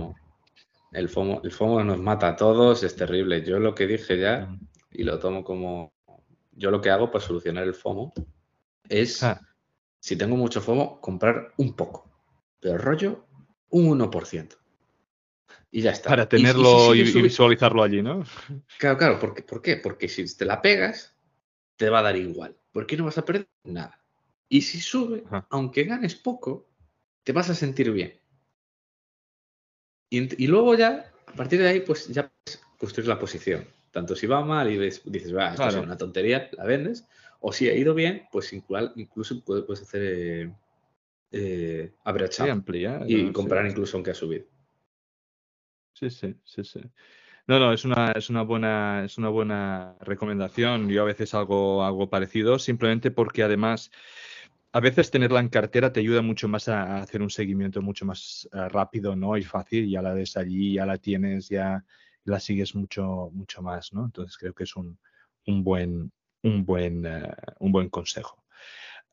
El 0.91 1.09
FOMO, 1.09 1.41
el 1.43 1.51
FOMO 1.51 1.83
nos 1.83 1.99
mata 1.99 2.29
a 2.29 2.35
todos, 2.35 2.83
es 2.83 2.95
terrible. 2.95 3.43
Yo 3.43 3.59
lo 3.59 3.75
que 3.75 3.87
dije 3.87 4.17
ya, 4.17 4.57
y 4.91 5.03
lo 5.03 5.19
tomo 5.19 5.43
como. 5.43 5.93
Yo 6.53 6.71
lo 6.71 6.81
que 6.81 6.89
hago 6.89 7.11
para 7.11 7.23
solucionar 7.23 7.65
el 7.65 7.73
FOMO 7.75 8.13
es, 8.89 9.21
Ah. 9.21 9.39
si 9.99 10.15
tengo 10.15 10.35
mucho 10.35 10.61
FOMO, 10.61 10.99
comprar 11.01 11.53
un 11.57 11.75
poco. 11.75 12.09
Pero 12.59 12.77
rollo, 12.77 13.26
un 13.69 13.99
1%. 13.99 14.55
Y 15.71 15.81
ya 15.81 15.91
está. 15.91 16.09
Para 16.09 16.23
Y- 16.23 16.25
y 16.25 16.29
tenerlo 16.29 16.93
si 16.93 16.99
y, 16.99 17.21
visualizarlo 17.21 17.83
allí, 17.83 18.01
¿no? 18.01 18.23
Claro, 18.79 18.97
claro. 18.97 19.19
¿por 19.19 19.33
qué? 19.33 19.41
¿Por 19.43 19.61
qué? 19.61 19.77
Porque 19.77 20.07
si 20.07 20.25
te 20.35 20.45
la 20.45 20.61
pegas, 20.61 21.15
te 21.75 21.89
va 21.89 21.99
a 21.99 22.03
dar 22.03 22.15
igual. 22.15 22.55
¿Por 22.71 22.85
qué 22.87 22.95
no 22.97 23.05
vas 23.05 23.17
a 23.17 23.25
perder 23.25 23.47
nada? 23.63 24.01
Y 24.49 24.61
si 24.61 24.79
sube, 24.79 25.23
Ajá. 25.27 25.45
aunque 25.49 25.83
ganes 25.83 26.15
poco, 26.15 26.69
te 27.23 27.33
vas 27.33 27.49
a 27.49 27.55
sentir 27.55 27.91
bien. 27.91 28.19
Y, 30.09 30.43
y 30.43 30.47
luego 30.47 30.75
ya, 30.75 31.11
a 31.25 31.33
partir 31.33 31.59
de 31.59 31.67
ahí, 31.67 31.81
pues 31.81 32.07
ya 32.07 32.29
puedes 32.29 32.61
construir 32.77 33.07
la 33.09 33.19
posición. 33.19 33.67
Tanto 33.91 34.15
si 34.15 34.25
va 34.27 34.43
mal 34.43 34.71
y 34.71 34.77
ves- 34.77 35.01
dices, 35.05 35.35
va, 35.35 35.49
esto 35.49 35.63
Claro. 35.63 35.79
es 35.79 35.83
una 35.83 35.97
tontería, 35.97 36.49
la 36.53 36.65
vendes. 36.65 37.05
O 37.41 37.51
si 37.51 37.67
ha 37.69 37.75
ido 37.75 37.93
bien, 37.93 38.27
pues 38.31 38.53
incluso 38.53 39.43
puedes, 39.43 39.65
puedes 39.65 39.81
hacer 39.83 40.01
eh, 40.03 40.53
eh, 41.31 41.93
Sí, 42.29 42.49
amplía. 42.49 43.01
y 43.07 43.31
comprar 43.31 43.65
incluso 43.65 43.97
aunque 43.97 44.11
ha 44.11 44.15
subido. 44.15 44.45
Sí, 45.93 46.09
sí, 46.09 46.35
sí, 46.43 46.63
sí. 46.63 46.81
No, 47.47 47.59
no, 47.59 47.71
es 47.73 47.85
una, 47.85 48.11
es 48.11 48.29
una 48.29 48.41
buena, 48.41 49.03
es 49.05 49.17
una 49.17 49.29
buena 49.29 49.95
recomendación. 50.01 50.89
Yo 50.89 51.01
a 51.01 51.05
veces 51.05 51.33
hago 51.33 51.83
algo 51.83 52.09
parecido, 52.09 52.59
simplemente 52.59 53.09
porque 53.09 53.41
además 53.41 53.89
a 54.73 54.79
veces 54.79 55.09
tenerla 55.09 55.39
en 55.39 55.49
cartera 55.49 55.91
te 55.93 56.01
ayuda 56.01 56.21
mucho 56.21 56.47
más 56.47 56.67
a, 56.67 56.97
hacer 56.97 57.21
un 57.21 57.29
seguimiento 57.29 57.81
mucho 57.81 58.05
más 58.05 58.47
eh, 58.53 58.69
rápido, 58.69 59.15
¿no? 59.15 59.37
Y 59.37 59.43
fácil, 59.43 59.89
ya 59.89 60.01
la 60.01 60.13
ves 60.13 60.37
allí, 60.37 60.73
ya 60.73 60.85
la 60.85 60.97
tienes, 60.97 61.49
ya 61.49 61.83
la 62.25 62.39
sigues 62.39 62.75
mucho, 62.75 63.29
mucho 63.33 63.61
más, 63.61 63.93
¿no? 63.93 64.05
Entonces 64.05 64.37
creo 64.37 64.53
que 64.53 64.65
es 64.65 64.75
un, 64.75 64.99
un 65.47 65.63
buen, 65.63 66.11
un 66.43 66.65
buen, 66.65 67.05
eh, 67.05 67.33
un 67.59 67.71
buen 67.71 67.89
consejo. 67.89 68.43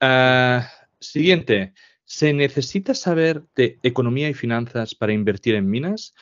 Ah, 0.00 0.68
siguiente. 0.98 1.72
¿Se 2.14 2.32
necesita 2.32 2.94
saber 2.94 3.42
de 3.56 3.80
economía 3.82 4.28
y 4.28 4.34
finanzas 4.34 4.94
para 4.94 5.12
invertir 5.12 5.56
en 5.56 5.68
minas? 5.68 6.14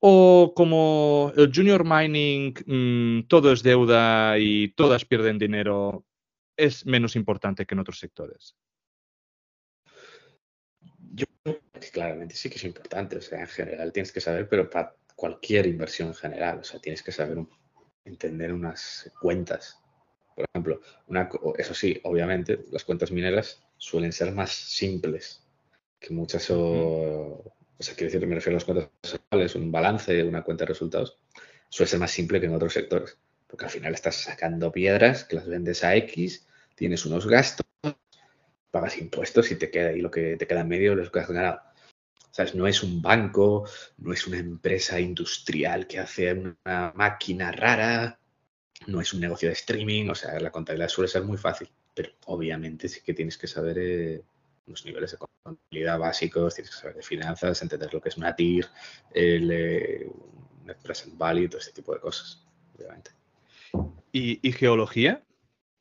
¿O 0.00 0.54
como 0.56 1.30
el 1.36 1.52
junior 1.54 1.84
mining, 1.84 2.54
mm, 2.64 3.28
todo 3.28 3.52
es 3.52 3.62
deuda 3.62 4.38
y 4.38 4.68
todas 4.68 5.04
pierden 5.04 5.36
dinero, 5.36 6.06
es 6.56 6.86
menos 6.86 7.16
importante 7.16 7.66
que 7.66 7.74
en 7.74 7.80
otros 7.80 7.98
sectores? 7.98 8.56
Yo 11.12 11.26
claramente 11.92 12.34
sí 12.34 12.48
que 12.48 12.56
es 12.56 12.64
importante, 12.64 13.18
o 13.18 13.20
sea, 13.20 13.40
en 13.40 13.48
general 13.48 13.92
tienes 13.92 14.12
que 14.12 14.22
saber, 14.22 14.48
pero 14.48 14.70
para 14.70 14.96
cualquier 15.16 15.66
inversión 15.66 16.08
en 16.08 16.14
general, 16.14 16.60
o 16.60 16.64
sea, 16.64 16.80
tienes 16.80 17.02
que 17.02 17.12
saber 17.12 17.44
entender 18.06 18.54
unas 18.54 19.12
cuentas. 19.20 19.78
Por 20.34 20.46
ejemplo, 20.54 20.80
eso 21.58 21.74
sí, 21.74 22.00
obviamente, 22.04 22.64
las 22.70 22.84
cuentas 22.84 23.12
mineras 23.12 23.65
suelen 23.78 24.12
ser 24.12 24.32
más 24.32 24.52
simples 24.52 25.42
que 25.98 26.12
muchas, 26.12 26.50
o, 26.50 26.56
o 27.78 27.82
sea, 27.82 27.94
quiero 27.94 28.12
decir, 28.12 28.26
me 28.26 28.34
refiero 28.34 28.56
a 28.56 28.60
las 28.60 28.64
cuentas 28.64 28.90
personales, 29.00 29.54
un 29.54 29.72
balance, 29.72 30.22
una 30.22 30.42
cuenta 30.42 30.64
de 30.64 30.68
resultados, 30.68 31.18
suele 31.68 31.90
ser 31.90 32.00
más 32.00 32.10
simple 32.10 32.40
que 32.40 32.46
en 32.46 32.54
otros 32.54 32.72
sectores, 32.72 33.18
porque 33.46 33.64
al 33.64 33.70
final 33.70 33.94
estás 33.94 34.16
sacando 34.16 34.72
piedras 34.72 35.24
que 35.24 35.36
las 35.36 35.46
vendes 35.46 35.84
a 35.84 35.96
X, 35.96 36.46
tienes 36.74 37.06
unos 37.06 37.26
gastos, 37.26 37.66
pagas 38.70 38.98
impuestos 38.98 39.50
y 39.50 39.56
te 39.56 39.70
queda 39.70 39.88
ahí 39.88 40.00
lo 40.00 40.10
que 40.10 40.36
te 40.36 40.46
queda 40.46 40.60
en 40.60 40.68
medio, 40.68 40.94
lo 40.94 41.10
que 41.10 41.20
has 41.20 41.28
ganado. 41.28 41.60
¿Sabes? 42.30 42.54
No 42.54 42.66
es 42.66 42.82
un 42.82 43.00
banco, 43.00 43.66
no 43.96 44.12
es 44.12 44.26
una 44.26 44.36
empresa 44.36 45.00
industrial 45.00 45.86
que 45.86 45.98
hace 45.98 46.32
una 46.34 46.92
máquina 46.94 47.50
rara, 47.50 48.20
no 48.86 49.00
es 49.00 49.14
un 49.14 49.20
negocio 49.20 49.48
de 49.48 49.54
streaming, 49.54 50.10
o 50.10 50.14
sea, 50.14 50.38
la 50.38 50.50
contabilidad 50.50 50.90
suele 50.90 51.08
ser 51.08 51.22
muy 51.22 51.38
fácil, 51.38 51.70
pero 51.96 52.10
obviamente 52.26 52.88
sí 52.90 53.00
que 53.00 53.14
tienes 53.14 53.38
que 53.38 53.46
saber 53.46 53.78
eh, 53.78 54.22
unos 54.66 54.84
niveles 54.84 55.12
de 55.12 55.16
contabilidad 55.16 55.98
básicos, 55.98 56.54
tienes 56.54 56.70
que 56.70 56.76
saber 56.76 56.96
de 56.96 57.02
finanzas, 57.02 57.62
entender 57.62 57.92
lo 57.92 58.02
que 58.02 58.10
es 58.10 58.18
una 58.18 58.36
TIR, 58.36 58.66
el 59.14 59.50
eh, 59.50 60.06
Net 60.66 60.76
Present 60.82 61.16
Value, 61.16 61.48
todo 61.48 61.58
este 61.58 61.72
tipo 61.72 61.94
de 61.94 62.00
cosas, 62.00 62.44
obviamente. 62.76 63.12
¿Y, 64.12 64.46
y 64.46 64.52
geología? 64.52 65.24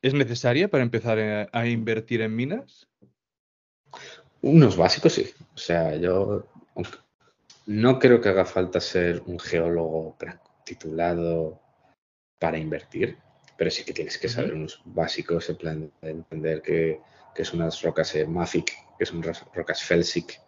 ¿Es 0.02 0.14
necesaria 0.14 0.70
para 0.70 0.84
empezar 0.84 1.20
a, 1.20 1.50
a 1.52 1.68
invertir 1.68 2.22
en 2.22 2.34
minas? 2.34 2.88
Unos 4.42 4.78
básicos 4.78 5.14
sí. 5.14 5.30
O 5.54 5.58
sea, 5.58 5.98
yo 5.98 6.48
no 7.66 8.00
creo 8.00 8.22
que 8.22 8.30
haga 8.30 8.46
falta 8.46 8.80
ser 8.80 9.22
un 9.26 9.38
geólogo 9.38 10.16
titulado 10.64 11.60
para 12.40 12.58
invertir, 12.58 13.18
pero 13.58 13.72
sí 13.72 13.84
que 13.84 13.94
tienes 13.94 14.18
que 14.18 14.30
saber 14.30 14.54
unos 14.54 14.82
básicos, 14.86 15.50
en 15.50 15.56
plan 15.56 15.92
de 16.02 16.10
entender 16.10 16.62
que, 16.62 17.00
que 17.34 17.42
es 17.42 17.54
unas 17.54 17.82
rocas 17.82 18.16
eh, 18.16 18.26
mafic, 18.26 18.74
que 18.98 19.06
son 19.06 19.24
rocas 19.24 19.84
felsic, 19.84 20.40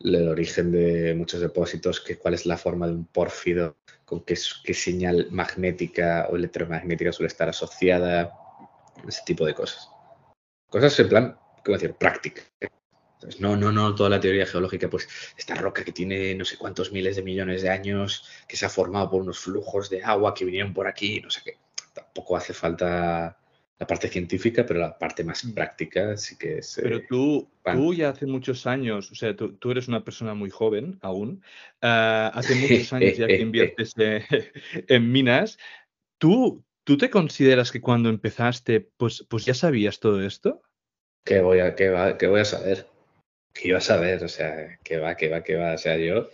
el 0.00 0.28
origen 0.28 0.72
de 0.72 1.14
muchos 1.14 1.40
depósitos, 1.40 2.00
que 2.00 2.18
cuál 2.18 2.34
es 2.34 2.46
la 2.46 2.56
forma 2.56 2.86
de 2.86 2.92
un 2.92 3.06
pórfido, 3.06 3.76
con 4.04 4.22
qué, 4.24 4.36
señal 4.36 5.28
magnética 5.30 6.28
o 6.30 6.36
electromagnética 6.36 7.12
suele 7.12 7.28
estar 7.28 7.48
asociada, 7.48 8.32
ese 9.06 9.22
tipo 9.24 9.46
de 9.46 9.54
cosas. 9.54 9.88
Cosas 10.68 10.98
en 11.00 11.08
plan, 11.08 11.38
¿cómo 11.64 11.76
decir? 11.76 11.94
Práctica. 11.94 12.42
¿Sabes? 13.18 13.40
No, 13.40 13.56
no, 13.56 13.72
no 13.72 13.94
toda 13.94 14.10
la 14.10 14.20
teoría 14.20 14.46
geológica, 14.46 14.90
pues 14.90 15.08
esta 15.36 15.54
roca 15.54 15.82
que 15.82 15.92
tiene 15.92 16.34
no 16.34 16.44
sé 16.44 16.58
cuántos 16.58 16.92
miles 16.92 17.16
de 17.16 17.22
millones 17.22 17.62
de 17.62 17.70
años, 17.70 18.28
que 18.46 18.56
se 18.56 18.66
ha 18.66 18.68
formado 18.68 19.10
por 19.10 19.22
unos 19.22 19.38
flujos 19.38 19.88
de 19.88 20.04
agua 20.04 20.34
que 20.34 20.44
vinieron 20.44 20.74
por 20.74 20.86
aquí, 20.86 21.20
no 21.20 21.30
sé 21.30 21.40
qué. 21.44 21.58
Tampoco 21.96 22.36
hace 22.36 22.52
falta 22.52 23.38
la 23.78 23.86
parte 23.86 24.08
científica, 24.08 24.64
pero 24.66 24.80
la 24.80 24.98
parte 24.98 25.24
más 25.24 25.44
Mm. 25.44 25.54
práctica 25.54 26.16
sí 26.16 26.36
que 26.36 26.58
es... 26.58 26.78
Pero 26.82 26.98
eh, 26.98 27.06
tú, 27.08 27.48
pan. 27.62 27.76
tú 27.76 27.94
ya 27.94 28.10
hace 28.10 28.26
muchos 28.26 28.66
años, 28.66 29.10
o 29.10 29.14
sea, 29.14 29.34
tú, 29.34 29.54
tú 29.56 29.70
eres 29.70 29.88
una 29.88 30.04
persona 30.04 30.34
muy 30.34 30.50
joven 30.50 30.98
aún, 31.00 31.42
ah, 31.80 32.30
hace 32.34 32.54
muchos 32.84 32.92
años 32.92 33.16
ya 33.16 33.26
que 33.26 33.40
inviertes 33.40 33.94
en 34.88 35.12
minas. 35.12 35.58
¿Tú, 36.18 36.62
¿Tú 36.84 36.96
te 36.98 37.10
consideras 37.10 37.72
que 37.72 37.80
cuando 37.80 38.08
empezaste, 38.10 38.80
pues, 38.96 39.26
pues 39.28 39.44
ya 39.44 39.54
sabías 39.54 40.00
todo 40.00 40.22
esto? 40.22 40.62
¿Qué 41.24 41.40
voy 41.40 41.60
a, 41.60 41.74
qué 41.74 41.88
va, 41.88 42.16
qué 42.18 42.28
voy 42.28 42.40
a 42.40 42.44
saber? 42.44 42.86
¿Qué 43.52 43.68
iba 43.68 43.78
a 43.78 43.82
saber? 43.82 44.22
O 44.22 44.28
sea, 44.28 44.78
¿qué 44.84 44.98
va, 44.98 45.16
qué 45.16 45.28
va, 45.28 45.42
qué 45.42 45.56
va? 45.56 45.72
O 45.72 45.78
sea, 45.78 45.96
yo... 45.96 46.28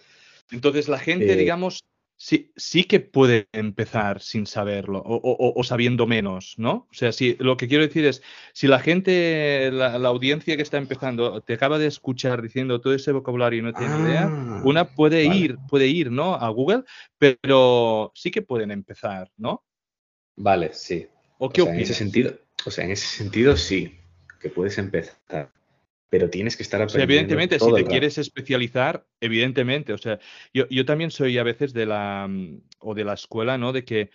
Entonces 0.50 0.88
la 0.88 0.98
gente, 0.98 1.32
Eh, 1.32 1.36
digamos, 1.36 1.84
sí, 2.24 2.52
sí 2.56 2.84
que 2.84 3.00
puede 3.00 3.48
empezar 3.52 4.20
sin 4.20 4.46
saberlo 4.46 4.98
o, 5.00 5.16
o- 5.16 5.52
o 5.60 5.64
sabiendo 5.64 6.06
menos, 6.06 6.54
¿no? 6.56 6.86
O 6.90 6.94
sea, 6.94 7.10
si, 7.10 7.34
lo 7.40 7.56
que 7.56 7.66
quiero 7.66 7.84
decir 7.84 8.04
es, 8.04 8.22
si 8.52 8.68
la 8.68 8.78
gente, 8.78 9.70
la, 9.72 9.98
la 9.98 10.08
audiencia 10.08 10.56
que 10.56 10.62
está 10.62 10.78
empezando, 10.78 11.40
te 11.42 11.54
acaba 11.54 11.78
de 11.78 11.86
escuchar 11.88 12.40
diciendo 12.40 12.80
todo 12.80 12.94
ese 12.94 13.10
vocabulario 13.12 13.58
y 13.58 13.62
no 13.62 13.74
tiene 13.74 13.98
idea, 13.98 14.24
Ah, 14.26 14.60
una 14.64 14.84
puede 14.92 15.26
vale. 15.26 15.40
ir, 15.40 15.58
puede 15.66 15.88
ir, 15.88 16.12
¿no? 16.12 16.34
A 16.36 16.48
Google, 16.50 16.84
pero 17.18 18.12
sí 18.14 18.30
que 18.30 18.42
pueden 18.42 18.70
empezar, 18.70 19.28
¿no? 19.36 19.64
Vale, 20.36 20.72
sí. 20.74 21.08
¿O 21.38 21.46
O 21.46 21.50
qué 21.50 21.62
sea, 21.62 21.72
en 21.72 21.80
opinas? 21.80 21.90
ese 21.90 21.98
sentido, 21.98 22.38
o 22.64 22.70
sea, 22.70 22.84
en 22.84 22.90
ese 22.92 23.06
sentido 23.06 23.56
sí, 23.56 23.98
que 24.40 24.48
puedes 24.48 24.78
empezar, 24.78 25.50
pero 26.12 26.28
tienes 26.28 26.58
que 26.58 26.62
estar 26.62 26.82
O 26.82 26.88
sea, 26.90 27.04
aprendiendo 27.04 27.14
evidentemente, 27.14 27.58
si 27.58 27.64
te 27.72 27.72
rato. 27.72 27.88
quieres 27.90 28.18
especializar, 28.18 29.06
evidentemente, 29.18 29.94
o 29.94 29.98
sea, 29.98 30.18
yo, 30.52 30.68
yo 30.68 30.84
también 30.84 31.10
soy 31.10 31.38
a 31.38 31.42
veces 31.42 31.72
de 31.72 31.86
la, 31.86 32.26
mm, 32.28 32.60
o 32.80 32.94
de 32.94 33.04
la 33.04 33.14
escuela, 33.14 33.56
¿no? 33.56 33.72
De 33.72 33.82
que 33.86 34.10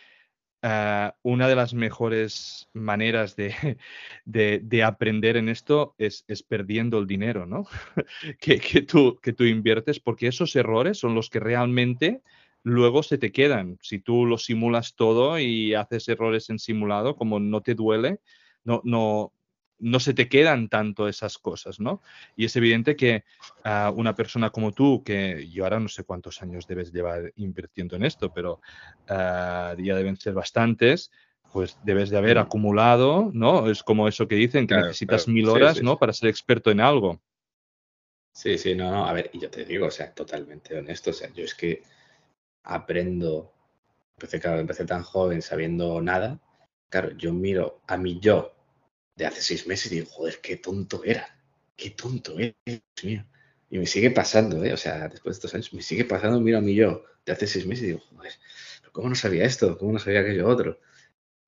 ah, 0.62 1.16
una 1.24 1.48
de 1.48 1.56
las 1.56 1.74
mejores 1.74 2.70
maneras 2.74 3.36
de, 3.36 3.50
de- 4.26 4.60
de 4.64 4.84
aprender 4.84 5.38
en 5.38 5.50
esto 5.50 5.96
es, 5.98 6.24
es 6.28 6.44
perdiendo 6.44 7.00
el 7.00 7.08
dinero, 7.08 7.48
¿no? 7.48 7.66
que, 8.40 8.60
que 8.60 8.84
tú, 8.84 9.18
que 9.20 9.34
tú 9.34 9.44
inviertes, 9.46 10.00
porque 10.00 10.28
esos 10.28 10.56
errores 10.56 11.00
son 11.00 11.16
los 11.16 11.32
que 11.32 11.40
realmente 11.40 12.22
luego 12.64 13.02
se 13.02 13.18
te 13.18 13.32
quedan. 13.32 13.80
Si 13.82 14.00
tú 14.00 14.28
lo 14.28 14.38
simulas 14.38 14.94
todo 14.96 15.40
y 15.40 15.74
haces 15.74 16.08
errores 16.10 16.50
en 16.52 16.60
simulado, 16.60 17.16
como 17.16 17.40
no 17.40 17.62
te 17.62 17.74
duele, 17.76 18.20
no, 18.64 18.82
no, 18.84 19.34
no 19.80 20.00
se 20.00 20.14
te 20.14 20.28
quedan 20.28 20.70
tanto 20.70 21.08
esas 21.08 21.38
cosas, 21.38 21.80
¿no? 21.80 22.02
Y 22.36 22.46
es 22.46 22.56
evidente 22.56 22.96
que 22.96 23.24
ah, 23.64 23.92
una 23.96 24.16
persona 24.16 24.50
como 24.50 24.72
tú, 24.72 25.04
que 25.04 25.48
yo 25.50 25.64
ahora 25.64 25.80
no 25.80 25.88
sé 25.88 26.04
cuántos 26.04 26.42
años 26.42 26.68
debes 26.68 26.92
llevar 26.92 27.32
invirtiendo 27.36 27.96
en 27.96 28.04
esto, 28.06 28.32
pero 28.34 28.62
ah, 29.08 29.76
ya 29.78 29.96
deben 29.96 30.18
ser 30.18 30.34
bastantes, 30.34 31.12
pues 31.54 31.78
debes 31.84 32.10
de 32.10 32.18
haber 32.18 32.38
acumulado, 32.38 33.30
¿no? 33.34 33.70
Es 33.70 33.84
como 33.84 34.08
eso 34.08 34.28
que 34.28 34.36
dicen, 34.36 34.66
que 34.68 34.74
Claro, 34.74 34.88
necesitas 34.88 35.26
claro. 35.26 35.34
mil 35.34 35.46
Sí, 35.46 35.52
horas, 35.52 35.78
sí, 35.78 35.84
¿no? 35.84 35.92
sí. 35.92 35.98
Para 36.00 36.14
ser 36.14 36.30
experto 36.30 36.72
en 36.72 36.82
algo. 36.82 37.22
Sí, 38.34 38.58
sí, 38.58 38.76
no, 38.76 38.92
no, 38.92 39.08
a 39.08 39.14
ver, 39.14 39.32
y 39.34 39.40
yo 39.40 39.50
te 39.50 39.66
digo, 39.66 39.88
o 39.88 39.92
sea, 39.92 40.14
totalmente 40.14 40.78
honesto, 40.78 41.10
o 41.10 41.14
sea, 41.14 41.34
yo 41.34 41.44
es 41.44 41.56
que 41.56 41.82
aprendo, 42.64 43.52
empecé, 44.16 44.40
claro, 44.40 44.60
empecé 44.60 44.86
tan 44.86 45.02
joven 45.02 45.42
sabiendo 45.42 46.00
nada, 46.02 46.40
claro, 46.90 47.12
yo 47.18 47.34
miro 47.34 47.82
a 47.88 47.98
mi 47.98 48.20
yo 48.20 48.57
de 49.18 49.26
hace 49.26 49.42
seis 49.42 49.68
meses 49.68 49.92
y 49.92 49.96
digo, 49.96 50.08
joder, 50.12 50.40
qué 50.42 50.58
tonto 50.58 51.04
era, 51.04 51.28
qué 51.76 51.90
tonto 51.90 52.40
era, 52.40 52.56
Dios 52.66 52.82
mío. 53.04 53.26
Y 53.70 53.80
me 53.80 53.88
sigue 53.88 54.12
pasando, 54.12 54.64
¿eh? 54.64 54.72
O 54.72 54.78
sea, 54.78 55.10
después 55.10 55.36
de 55.36 55.38
estos 55.40 55.54
años, 55.56 55.74
me 55.74 55.82
sigue 55.82 56.06
pasando, 56.06 56.40
miro 56.40 56.60
a 56.60 56.62
mí 56.62 56.74
yo 56.74 57.04
de 57.26 57.34
hace 57.34 57.48
seis 57.48 57.66
meses 57.66 57.84
y 57.84 57.88
digo, 57.88 58.00
joder, 58.16 58.32
¿cómo 58.92 59.10
no 59.10 59.16
sabía 59.16 59.44
esto? 59.44 59.78
¿Cómo 59.78 59.94
no 59.94 60.00
sabía 60.00 60.22
aquello 60.22 60.48
otro? 60.48 60.80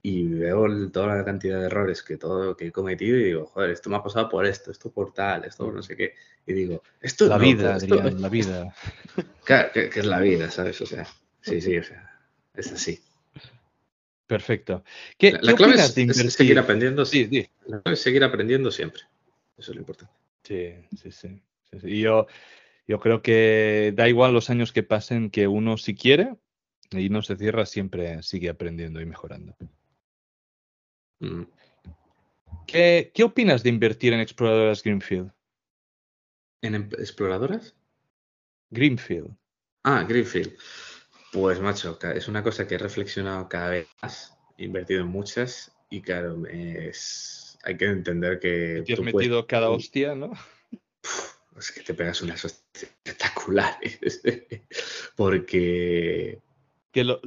Y 0.02 0.28
veo 0.28 0.66
toda 0.92 1.16
la 1.16 1.24
cantidad 1.24 1.60
de 1.60 1.68
errores 1.68 2.02
que 2.02 2.18
todo 2.18 2.58
que 2.58 2.68
he 2.68 2.72
cometido 2.72 3.18
y 3.18 3.26
digo, 3.26 3.46
joder, 3.46 3.70
esto 3.70 3.90
me 3.90 3.98
ha 3.98 4.04
pasado 4.04 4.30
por 4.30 4.46
esto, 4.46 4.72
esto 4.72 4.92
por 4.92 5.14
tal, 5.14 5.46
esto 5.46 5.66
por 5.66 5.76
no 5.76 5.84
sé 5.84 5.96
qué. 5.96 6.16
Y 6.48 6.54
digo, 6.54 6.82
esto 7.00 7.26
es 7.26 7.30
la 7.30 7.38
vida, 7.38 7.78
esto, 7.78 7.96
la 8.04 8.30
vida. 8.30 8.74
Claro, 9.44 9.72
que, 9.72 9.88
es 9.88 10.06
la 10.06 10.20
vida, 10.20 10.50
¿sabes? 10.50 10.82
O 10.82 10.86
sea, 10.86 11.06
sí, 11.42 11.62
sí, 11.62 11.78
o 11.78 11.84
sea, 11.84 12.20
es 12.56 12.72
así. 12.72 13.00
Perfecto. 14.30 14.84
¿Qué, 15.18 15.32
la, 15.42 15.56
clave 15.56 15.74
es, 15.74 16.34
seguir 16.34 16.60
aprendiendo. 16.60 17.04
Sí, 17.04 17.26
sí. 17.26 17.50
La 17.66 17.82
clave 17.82 17.96
es 17.96 18.02
seguir 18.02 18.24
aprendiendo 18.24 18.70
siempre. 18.70 19.02
Eso 19.58 19.72
es 19.72 19.76
lo 19.76 19.82
importante. 19.82 20.14
Sí, 20.44 20.76
sí, 21.02 21.12
sí. 21.12 21.42
Y 21.82 22.02
yo, 22.02 22.28
yo 22.88 23.00
creo 23.00 23.24
que 23.24 23.92
da 23.96 24.08
igual 24.08 24.32
los 24.32 24.52
años 24.52 24.72
que 24.72 24.84
pasen, 24.84 25.32
que 25.32 25.48
uno 25.48 25.78
si 25.78 25.96
quiere 25.96 26.36
y 26.92 27.10
no 27.10 27.24
se 27.24 27.38
cierra, 27.38 27.66
siempre 27.66 28.22
sigue 28.22 28.50
aprendiendo 28.50 29.02
y 29.02 29.08
mejorando. 29.08 29.56
Mm. 31.22 31.46
¿Qué, 32.68 33.12
¿Qué, 33.12 33.24
opinas 33.24 33.64
de 33.64 33.70
invertir 33.70 34.14
en 34.14 34.20
exploradoras 34.20 34.84
Greenfield? 34.84 35.32
¿En 36.62 36.76
em, 36.76 36.90
exploradoras? 37.00 37.76
Greenfield. 38.70 39.36
Ah, 39.84 40.06
Greenfield. 40.08 40.56
Pues 41.32 41.60
macho, 41.60 41.98
es 42.16 42.28
una 42.28 42.44
cosa 42.44 42.68
que 42.68 42.76
he 42.76 42.78
reflexionado 42.78 43.48
cada 43.48 43.70
vez 43.70 43.88
más, 44.02 44.38
he 44.58 44.66
invertido 44.66 45.02
en 45.02 45.08
muchas 45.08 45.72
y 45.90 46.02
claro, 46.02 46.46
es, 46.48 47.58
hay 47.64 47.78
que 47.78 47.86
entender 47.86 48.40
que... 48.40 48.84
Te 48.86 48.94
has 48.94 49.00
metido 49.00 49.46
cada 49.46 49.70
hostia, 49.70 50.16
¿no? 50.16 50.32
Es 51.58 51.72
que 51.72 51.82
te 51.82 51.94
pegas 51.94 52.22
unas 52.22 52.44
hostias 52.46 52.84
espectaculares, 52.84 54.22
porque 55.16 56.40
que 56.92 57.04
lo, 57.04 57.20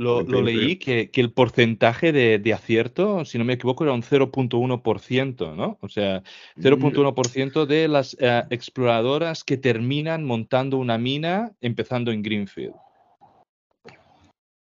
leí, 0.43 0.77
que, 0.77 1.09
el 1.15 1.33
porcentaje 1.33 2.13
de, 2.13 2.53
acierto, 2.53 3.25
si 3.25 3.39
no 3.39 3.45
me 3.45 3.53
equivoco, 3.53 3.85
era 3.85 3.93
un 3.93 4.03
0.1%, 4.03 5.55
¿no? 5.55 5.79
O 5.81 5.89
sea, 5.89 6.23
0.1% 6.57 7.65
mm. 7.65 7.69
de 7.69 7.89
las 7.89 8.17
eh, 8.19 8.43
exploradoras 8.51 9.45
que 9.45 9.57
terminan 9.57 10.25
montando 10.25 10.79
una 10.79 10.99
mina 10.99 11.53
empezando 11.61 12.11
en 12.11 12.23
Greenfield. 12.23 12.75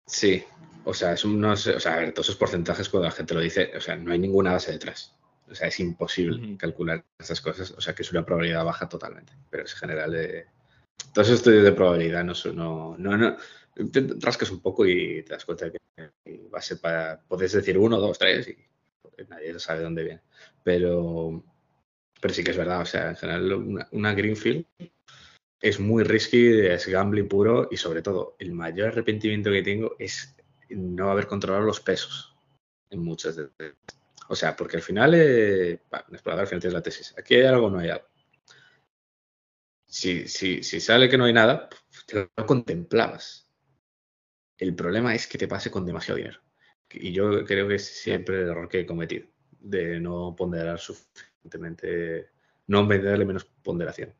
Sí, 0.07 0.45
o 0.85 0.93
sea, 0.93 1.13
es 1.13 1.25
o 1.25 1.57
sea, 1.57 1.95
a 1.95 1.99
ver, 1.99 2.13
todos 2.13 2.29
esos 2.29 2.39
porcentajes 2.39 2.89
cuando 2.89 3.09
la 3.09 3.15
gente 3.15 3.35
lo 3.35 3.41
dice, 3.41 3.73
o 3.77 3.81
sea, 3.81 3.97
no 3.97 4.13
hay 4.13 4.19
ninguna 4.19 4.53
base 4.53 4.73
detrás. 4.73 5.15
O 5.51 5.55
sea, 5.55 5.69
es 5.69 5.79
imposible 5.81 6.57
calcular 6.57 7.05
esas 7.19 7.41
cosas, 7.41 7.71
o 7.73 7.81
sea, 7.81 7.95
que 7.95 8.03
es 8.03 8.13
una 8.13 8.25
probabilidad 8.25 8.65
baja 8.65 8.89
totalmente, 8.89 9.33
pero 9.51 9.65
es 9.65 9.75
general. 9.75 10.47
Todos 11.13 11.29
esos 11.29 11.41
estudios 11.41 11.65
de 11.65 11.73
probabilidad 11.73 12.25
no, 12.25 12.35
no, 12.55 12.97
no, 12.99 13.17
no 13.17 13.37
te 13.91 14.07
rascas 14.21 14.51
un 14.51 14.61
poco 14.61 14.87
y 14.87 15.23
te 15.23 15.33
das 15.33 15.45
cuenta 15.45 15.71
que 15.71 15.79
va 16.53 16.59
a 16.59 16.63
ser 16.63 16.81
para, 16.81 17.21
puedes 17.27 17.53
decir 17.53 17.77
uno, 17.77 17.99
dos, 17.99 18.19
tres 18.19 18.49
y 18.49 18.57
nadie 19.29 19.59
sabe 19.59 19.83
dónde 19.83 20.05
viene. 20.05 20.21
Pero, 20.63 21.43
pero 22.21 22.35
sí 22.35 22.45
que 22.45 22.53
es 22.53 22.57
verdad, 22.57 22.81
o 22.81 22.87
sea, 22.87 23.11
en 23.11 23.17
general 23.17 23.87
una, 23.91 24.15
Greenfield 24.15 24.65
es 25.65 25.81
muy 25.81 26.05
risky, 26.05 26.61
es 26.61 26.87
gambling 26.87 27.27
puro 27.27 27.69
y 27.71 27.79
sobre 27.79 28.03
todo 28.03 28.37
el 28.39 28.53
mayor 28.53 28.89
arrepentimiento 28.89 29.51
que 29.51 29.63
tengo 29.63 29.97
es 29.99 30.37
no 30.69 31.11
haber 31.11 31.27
controlado 31.27 31.65
los 31.65 31.81
pesos 31.81 32.37
en 32.91 33.01
muchas 33.01 33.37
de 33.37 33.49
o 34.29 34.35
sea, 34.37 34.57
porque 34.57 34.77
al 34.77 34.83
final, 34.83 35.15
eh, 35.15 35.81
bueno, 35.91 36.41
al 36.41 36.47
final 36.47 36.61
tienes 36.61 36.73
la 36.73 36.83
tesis. 36.83 37.15
Aquí 37.19 37.35
hay 37.35 37.45
algo, 37.45 37.71
no 37.71 37.79
hay 37.79 37.91
algo. 37.91 38.07
Si, 39.87 40.27
si, 40.29 40.63
si 40.63 40.81
sale 40.81 41.09
que 41.09 41.19
no 41.19 41.25
hay 41.25 41.33
nada, 41.33 41.69
te 42.07 42.31
lo 42.37 42.47
contemplabas. 42.47 43.51
El 44.57 44.75
problema 44.75 45.15
es 45.15 45.27
que 45.27 45.39
te 45.39 45.49
pase 45.49 45.71
con 45.71 45.85
demasiado 45.85 46.17
dinero. 46.17 46.41
Y 46.91 47.13
yo 47.13 47.45
creo 47.45 47.69
que 47.69 47.75
es 47.77 47.87
siempre 47.87 48.43
el 48.43 48.49
error 48.49 48.69
que 48.69 48.81
he 48.81 48.87
cometido, 48.87 49.27
de 49.61 50.01
no 50.01 50.35
ponderar 50.37 50.79
suficientemente, 50.79 52.31
no 52.67 52.87
venderle 52.87 53.25
menos 53.25 53.45
ponderación. 53.63 54.15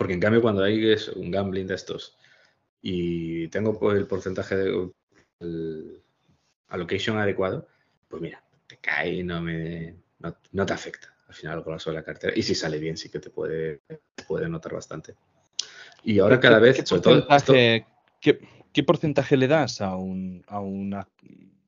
Porque 0.00 0.14
en 0.14 0.20
cambio 0.20 0.40
cuando 0.40 0.62
hay 0.62 0.96
un 1.16 1.30
gambling 1.30 1.66
de 1.66 1.74
estos 1.74 2.16
y 2.80 3.48
tengo 3.48 3.78
pues, 3.78 3.98
el 3.98 4.06
porcentaje 4.06 4.56
de 4.56 4.90
el 5.40 6.02
allocation 6.68 7.18
adecuado, 7.18 7.68
pues 8.08 8.22
mira, 8.22 8.42
te 8.66 8.78
cae 8.78 9.16
y 9.16 9.22
no, 9.22 9.42
me, 9.42 9.96
no, 10.52 10.64
te 10.64 10.72
afecta 10.72 11.14
al 11.28 11.34
final 11.34 11.62
con 11.62 11.74
la 11.74 11.78
sola 11.78 12.02
cartera. 12.02 12.32
Y 12.34 12.42
si 12.42 12.54
sale 12.54 12.78
bien, 12.78 12.96
sí 12.96 13.10
que 13.10 13.18
te 13.18 13.28
puede, 13.28 13.82
puede 14.26 14.48
notar 14.48 14.72
bastante. 14.72 15.16
Y 16.02 16.18
ahora 16.18 16.40
cada 16.40 16.58
vez, 16.60 16.82
sobre 16.88 17.02
todo... 17.02 17.26
¿Qué 18.72 18.82
porcentaje 18.82 19.36
le 19.36 19.48
das 19.48 19.82
a, 19.82 19.96
un, 19.96 20.42
a, 20.46 20.60
una, 20.60 21.06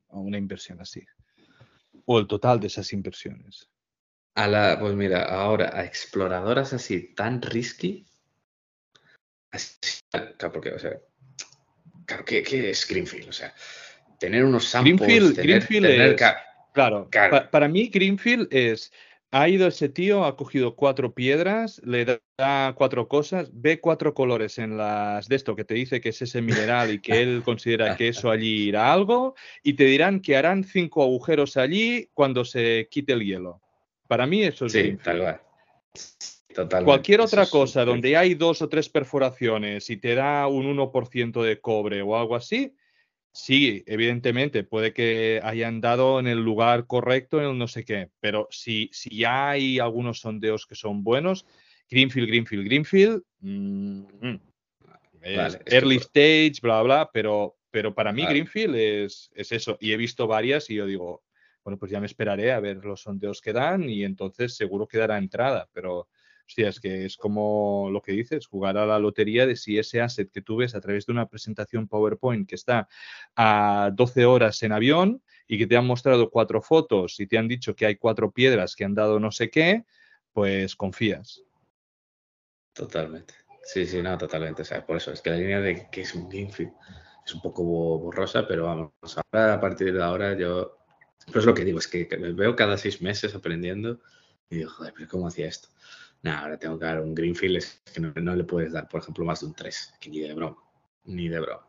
a 0.09 0.17
una 0.17 0.39
inversión 0.39 0.81
así? 0.81 1.05
O 2.05 2.17
el 2.17 2.25
total 2.25 2.59
de 2.59 2.65
esas 2.65 2.93
inversiones. 2.93 3.69
A 4.33 4.47
la, 4.47 4.79
pues 4.79 4.95
mira, 4.95 5.25
ahora 5.25 5.69
a 5.77 5.85
exploradoras 5.85 6.73
así 6.73 7.13
tan 7.13 7.39
risky, 7.39 8.07
así, 9.53 10.01
claro, 10.09 10.51
porque, 10.51 10.71
o 10.71 10.79
sea, 10.79 10.99
claro, 12.05 12.25
¿qué, 12.25 12.43
¿qué, 12.43 12.69
es 12.69 12.85
Greenfield? 12.87 13.29
O 13.29 13.33
sea, 13.33 13.53
tener 14.19 14.43
unos 14.43 14.65
samples, 14.65 14.99
Greenfield, 14.99 15.37
Greenfield 15.37 15.85
es, 15.85 16.21
claro, 16.73 17.09
para 17.51 17.67
mí 17.67 17.87
Greenfield 17.87 18.47
es 18.51 18.91
ha 19.33 19.49
ido 19.49 19.67
ese 19.67 19.89
tío, 19.89 20.25
ha 20.25 20.37
cogido 20.37 20.75
cuatro 20.75 21.15
piedras, 21.15 21.81
le 21.83 22.21
da 22.37 22.75
cuatro 22.75 23.07
cosas, 23.07 23.49
ve 23.51 23.79
cuatro 23.79 24.13
colores 24.13 24.59
en 24.59 24.77
las 24.77 25.27
de 25.27 25.35
esto 25.35 25.55
que 25.55 25.65
te 25.65 25.73
dice 25.73 26.01
que 26.01 26.09
es 26.09 26.21
ese 26.21 26.39
mineral 26.39 26.93
y 26.93 26.99
que 26.99 27.19
él 27.19 27.41
considera 27.45 27.97
que 27.97 28.09
eso 28.09 28.29
allí 28.29 28.67
irá 28.67 28.93
algo, 28.93 29.33
y 29.63 29.73
te 29.73 29.85
dirán 29.85 30.19
que 30.19 30.37
harán 30.37 30.63
cinco 30.63 31.01
agujeros 31.01 31.57
allí 31.57 32.11
cuando 32.13 32.45
se 32.45 32.87
quite 32.91 33.13
el 33.13 33.25
hielo. 33.25 33.59
Para 34.07 34.27
mí 34.27 34.43
eso 34.43 34.67
es 34.67 34.73
sí, 34.73 34.97
tal 35.03 35.39
Totalmente. 36.53 36.85
Cualquier 36.85 37.21
otra 37.21 37.45
cosa 37.47 37.83
donde 37.83 38.15
hay 38.15 38.35
dos 38.35 38.61
o 38.61 38.69
tres 38.69 38.89
perforaciones 38.89 39.89
y 39.89 39.97
te 39.97 40.15
da 40.15 40.47
un 40.47 40.65
1% 40.65 41.41
de 41.41 41.59
cobre 41.59 42.01
o 42.01 42.15
algo 42.15 42.35
así, 42.35 42.75
Sí, 43.35 43.83
evidentemente, 43.87 44.63
puede 44.63 44.93
que 44.93 45.41
hayan 45.43 45.81
dado 45.81 46.19
en 46.19 46.27
el 46.27 46.37
lugar 46.37 46.85
correcto, 46.85 47.39
en 47.39 47.47
el 47.47 47.57
no 47.57 47.67
sé 47.67 47.83
qué, 47.83 48.11
pero 48.19 48.47
si, 48.51 48.91
si 48.93 49.25
hay 49.25 49.79
algunos 49.79 50.19
sondeos 50.19 50.67
que 50.67 50.75
son 50.75 51.03
buenos, 51.03 51.47
Greenfield, 51.89 52.27
Greenfield, 52.27 52.65
Greenfield, 52.65 53.23
mm, 53.39 54.03
early 55.23 55.95
stage, 55.95 56.59
bla, 56.61 56.83
bla, 56.83 57.09
pero, 57.11 57.57
pero 57.71 57.95
para 57.95 58.13
mí 58.13 58.23
Greenfield 58.23 58.75
es, 58.75 59.31
es 59.33 59.51
eso. 59.51 59.77
Y 59.81 59.93
he 59.93 59.97
visto 59.97 60.27
varias 60.27 60.69
y 60.69 60.75
yo 60.75 60.85
digo, 60.85 61.23
bueno, 61.63 61.79
pues 61.79 61.91
ya 61.91 61.99
me 61.99 62.05
esperaré 62.05 62.51
a 62.51 62.59
ver 62.59 62.85
los 62.85 63.01
sondeos 63.01 63.41
que 63.41 63.51
dan 63.51 63.89
y 63.89 64.03
entonces 64.03 64.55
seguro 64.55 64.87
que 64.87 64.99
dará 64.99 65.17
entrada, 65.17 65.67
pero 65.73 66.07
Hostia, 66.45 66.69
es 66.69 66.79
que 66.79 67.05
es 67.05 67.17
como 67.17 67.89
lo 67.91 68.01
que 68.01 68.11
dices, 68.11 68.47
jugar 68.47 68.77
a 68.77 68.85
la 68.85 68.99
lotería 68.99 69.47
de 69.47 69.55
si 69.55 69.77
ese 69.77 70.01
asset 70.01 70.29
que 70.29 70.41
tú 70.41 70.57
ves 70.57 70.75
a 70.75 70.81
través 70.81 71.05
de 71.05 71.13
una 71.13 71.27
presentación 71.27 71.87
PowerPoint 71.87 72.47
que 72.47 72.55
está 72.55 72.87
a 73.35 73.91
12 73.93 74.25
horas 74.25 74.61
en 74.63 74.73
avión 74.73 75.23
y 75.47 75.57
que 75.57 75.67
te 75.67 75.77
han 75.77 75.87
mostrado 75.87 76.29
cuatro 76.29 76.61
fotos 76.61 77.19
y 77.19 77.27
te 77.27 77.37
han 77.37 77.47
dicho 77.47 77.75
que 77.75 77.85
hay 77.85 77.95
cuatro 77.95 78.31
piedras 78.31 78.75
que 78.75 78.83
han 78.83 78.93
dado 78.93 79.19
no 79.19 79.31
sé 79.31 79.49
qué, 79.49 79.85
pues 80.33 80.75
confías. 80.75 81.43
Totalmente. 82.73 83.35
Sí, 83.63 83.85
sí, 83.85 84.01
no, 84.01 84.17
totalmente. 84.17 84.63
O 84.63 84.65
sea, 84.65 84.85
por 84.85 84.97
eso 84.97 85.11
es 85.11 85.21
que 85.21 85.29
la 85.29 85.37
línea 85.37 85.61
de 85.61 85.89
que 85.89 86.01
es 86.01 86.13
un 86.13 86.27
Greenfield 86.27 86.73
es 87.25 87.33
un 87.33 87.41
poco 87.41 87.63
borrosa, 87.63 88.45
pero 88.47 88.65
vamos, 88.65 88.91
ahora 89.31 89.53
a 89.53 89.61
partir 89.61 89.93
de 89.93 90.03
ahora 90.03 90.37
yo, 90.37 90.77
pues 91.31 91.45
lo 91.45 91.53
que 91.53 91.63
digo 91.63 91.79
es 91.79 91.87
que 91.87 92.05
me 92.19 92.33
veo 92.33 92.55
cada 92.55 92.77
seis 92.77 93.01
meses 93.01 93.33
aprendiendo 93.33 94.01
y 94.49 94.57
digo, 94.57 94.69
joder, 94.71 94.93
pero 94.95 95.07
¿cómo 95.07 95.27
hacía 95.27 95.47
esto? 95.47 95.69
Nada, 96.23 96.39
ahora 96.39 96.57
tengo 96.57 96.79
que 96.79 96.85
dar 96.85 97.01
un 97.01 97.13
Greenfield, 97.13 97.57
es 97.57 97.83
que 97.93 97.99
no, 97.99 98.35
le 98.35 98.43
puedes 98.45 98.71
dar, 98.71 98.87
por 98.87 99.01
ejemplo, 99.01 99.25
más 99.25 99.41
de 99.41 99.47
un 99.47 99.53
3, 99.53 99.93
que 99.99 100.09
ni 100.09 100.19
de 100.19 100.33
broma, 100.33 100.57
ni 101.03 101.27
de 101.27 101.39
broma. 101.39 101.67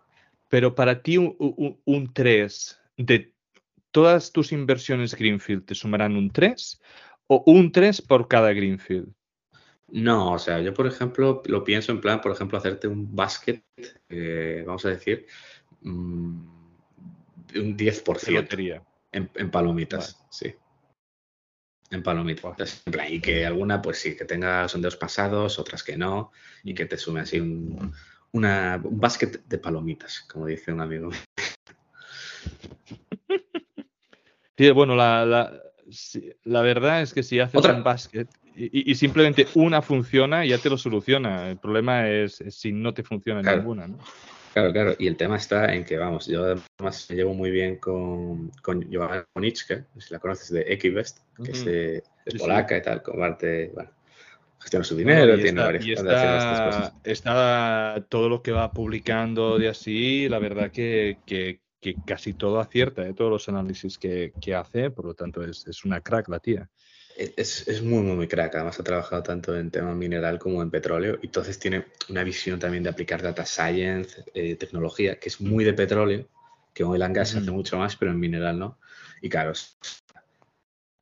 Pero 0.49 0.77
para 0.77 1.03
ti 1.03 1.19
un, 1.19 1.37
un, 1.85 2.13
3, 2.13 2.81
de 2.97 3.35
todas 3.91 4.31
tus 4.31 4.53
inversiones 4.53 5.17
Greenfield, 5.17 5.65
¿te 5.65 5.75
sumarán 5.75 6.17
un 6.17 6.31
3 6.31 6.81
o 7.27 7.43
un 7.47 7.73
3 7.73 8.01
por 8.01 8.29
cada 8.29 8.53
Greenfield? 8.53 9.13
No, 9.89 10.33
o 10.33 10.39
sea, 10.39 10.61
yo 10.61 10.73
por 10.73 10.87
ejemplo 10.87 11.43
lo 11.47 11.65
pienso 11.65 11.91
en 11.91 12.01
plan, 12.01 12.21
por 12.21 12.31
ejemplo, 12.31 12.57
hacerte 12.57 12.87
un 12.87 13.15
basket, 13.15 13.65
eh, 14.09 14.63
vamos 14.65 14.85
a 14.87 14.91
decir, 14.91 15.27
mm, 15.81 16.47
un 17.57 17.77
10% 17.77 18.83
en, 19.11 19.31
en 19.35 19.51
palomitas, 19.51 20.25
sí 20.31 20.55
en 21.95 22.03
palomitas. 22.03 22.83
y 23.09 23.21
que 23.21 23.47
alguna, 23.47 23.81
pues 23.81 23.99
sí, 23.99 24.17
que 24.17 24.25
tenga 24.25 24.69
sondeos 24.69 24.97
pasados, 24.97 25.59
otras 25.59 25.83
que 25.83 25.97
no, 25.97 26.33
y 26.63 26.75
que 26.75 26.87
te 26.87 26.97
sume 26.97 27.21
así 27.21 27.41
un, 27.41 27.93
una, 28.33 28.81
un 28.83 29.01
basket 29.01 29.41
de 29.47 29.59
palomitas, 29.59 30.21
como 30.29 30.47
dice 30.47 30.73
un 30.73 30.81
amigo. 30.81 31.11
Sí, 34.57 34.71
bueno, 34.71 34.95
la, 34.95 35.27
la, 35.27 35.53
la 36.45 36.61
verdad 36.61 37.03
es 37.03 37.13
que 37.13 37.25
si 37.25 37.41
haces 37.41 37.65
un 37.65 37.83
basket 37.83 38.29
y, 38.57 38.95
simplemente 38.95 39.49
una 39.55 39.83
funciona 39.83 40.45
ya 40.45 40.59
te 40.59 40.71
lo 40.71 40.79
soluciona. 40.79 41.51
El 41.51 41.59
problema 41.59 42.09
es, 42.09 42.43
si 42.51 42.71
no 42.71 42.95
te 42.95 43.03
funciona 43.03 43.43
ninguna, 43.43 43.89
¿no? 43.89 43.99
Claro, 44.55 44.73
claro. 44.73 44.95
Y 45.01 45.09
el 45.09 45.17
tema 45.17 45.37
está 45.37 45.75
en 45.75 45.85
que, 45.85 45.99
vamos, 45.99 46.29
yo 46.29 46.45
además 46.45 47.11
me 47.11 47.17
llevo 47.17 47.35
muy 47.35 47.51
bien 47.51 47.75
con, 47.79 48.51
con 48.63 48.89
Joanna 48.89 49.27
Koniczka, 49.33 49.85
si 49.99 50.15
la 50.15 50.21
conoces 50.21 50.49
de 50.51 50.61
Equivest, 50.73 51.19
que 51.43 52.03
es, 52.25 52.35
polaca 52.39 52.77
y 52.77 52.83
tal, 52.83 53.03
comparte, 53.03 53.73
bueno, 53.75 53.91
gestiona 54.61 54.85
su 54.85 54.95
dinero, 54.95 55.35
tiene 55.35 55.61
varias, 55.61 55.85
y 55.85 55.93
está, 55.95 56.93
está, 57.03 58.07
todo 58.09 58.29
lo 58.29 58.43
que 58.45 58.53
va 58.53 58.71
publicando 58.71 59.59
de 59.59 59.71
así, 59.71 60.29
la 60.29 60.39
verdad 60.39 60.71
que, 60.71 61.19
que, 61.27 61.59
que 61.81 61.97
casi 62.07 62.33
todo 62.35 62.61
acierta, 62.61 63.05
¿eh? 63.05 63.13
todos 63.13 63.33
los 63.33 63.49
análisis 63.49 63.99
que, 63.99 64.33
que, 64.41 64.55
hace, 64.55 64.89
por 64.93 65.07
lo 65.07 65.15
tanto 65.15 65.43
es, 65.43 65.67
es 65.67 65.85
una 65.85 66.01
crack 66.01 66.29
la 66.29 66.39
tía. 66.39 66.71
Es, 67.17 67.69
es, 67.69 67.83
muy, 67.83 68.03
muy, 68.03 68.17
muy 68.17 68.29
crack. 68.29 68.55
Además, 68.57 68.81
ha 68.81 68.85
trabajado 68.85 69.23
tanto 69.23 69.57
en 69.57 69.71
tema 69.71 69.95
mineral 69.95 70.39
como 70.39 70.63
en 70.63 70.71
petróleo. 70.71 71.19
Y 71.23 71.27
entonces 71.27 71.59
tiene 71.59 71.87
una 72.09 72.25
visión 72.25 72.59
también 72.59 72.83
de 72.83 72.91
aplicar 72.91 73.23
data 73.23 73.47
science, 73.47 74.25
eh, 74.35 74.57
tecnología, 74.57 75.19
que 75.19 75.29
es 75.29 75.41
muy 75.41 75.65
de 75.65 75.75
petróleo, 75.75 76.27
que 76.73 76.83
en 76.83 76.89
oil 76.89 77.03
and 77.03 77.15
gas 77.15 77.37
hace 77.37 77.51
mucho 77.51 77.79
más, 77.79 77.97
pero 77.97 78.11
en 78.11 78.19
mineral 78.19 78.59
no. 78.59 78.79
Y 79.23 79.29
claro, 79.29 79.53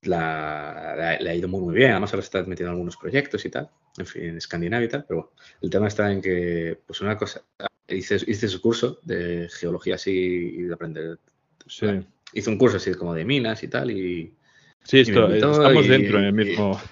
la, 0.03 1.19
le 1.21 1.31
ha 1.31 1.35
ido 1.35 1.49
muy, 1.49 1.61
muy 1.61 1.75
bien. 1.75 1.93
Además, 1.93 2.13
ahora 2.13 2.25
está 2.25 2.43
metiendo 2.43 2.73
algunos 2.73 2.97
proyectos 2.97 3.45
y 3.45 3.51
tal, 3.51 3.71
en 3.97 4.07
fin, 4.07 4.23
en 4.25 4.37
Escandinavia 4.37 4.87
y 4.87 4.91
tal. 4.91 5.05
Pero 5.09 5.21
bueno, 5.21 5.33
el 5.63 5.71
tema 5.71 5.89
está 5.89 6.13
en 6.13 6.21
que, 6.21 6.79
pues 6.87 7.01
una 7.01 7.17
cosa, 7.17 7.43
hice, 7.89 8.17
hice 8.27 8.49
su 8.49 8.61
curso 8.61 8.99
de 9.03 9.49
geología 9.51 9.95
así 9.95 10.13
y 10.13 10.63
de 10.63 10.75
aprender. 10.75 11.19
Sí. 11.67 11.87
hice 12.35 12.51
un 12.51 12.59
curso 12.59 12.77
así 12.77 12.93
como 12.95 13.15
de 13.15 13.25
minas 13.25 13.63
y 13.63 13.69
tal. 13.69 13.91
Y 13.91 14.35
Sí, 14.85 15.01
estamos 15.01 15.89
dentro 15.89 16.19
en 16.19 16.25
el 16.25 16.33
mismo. 16.33 16.81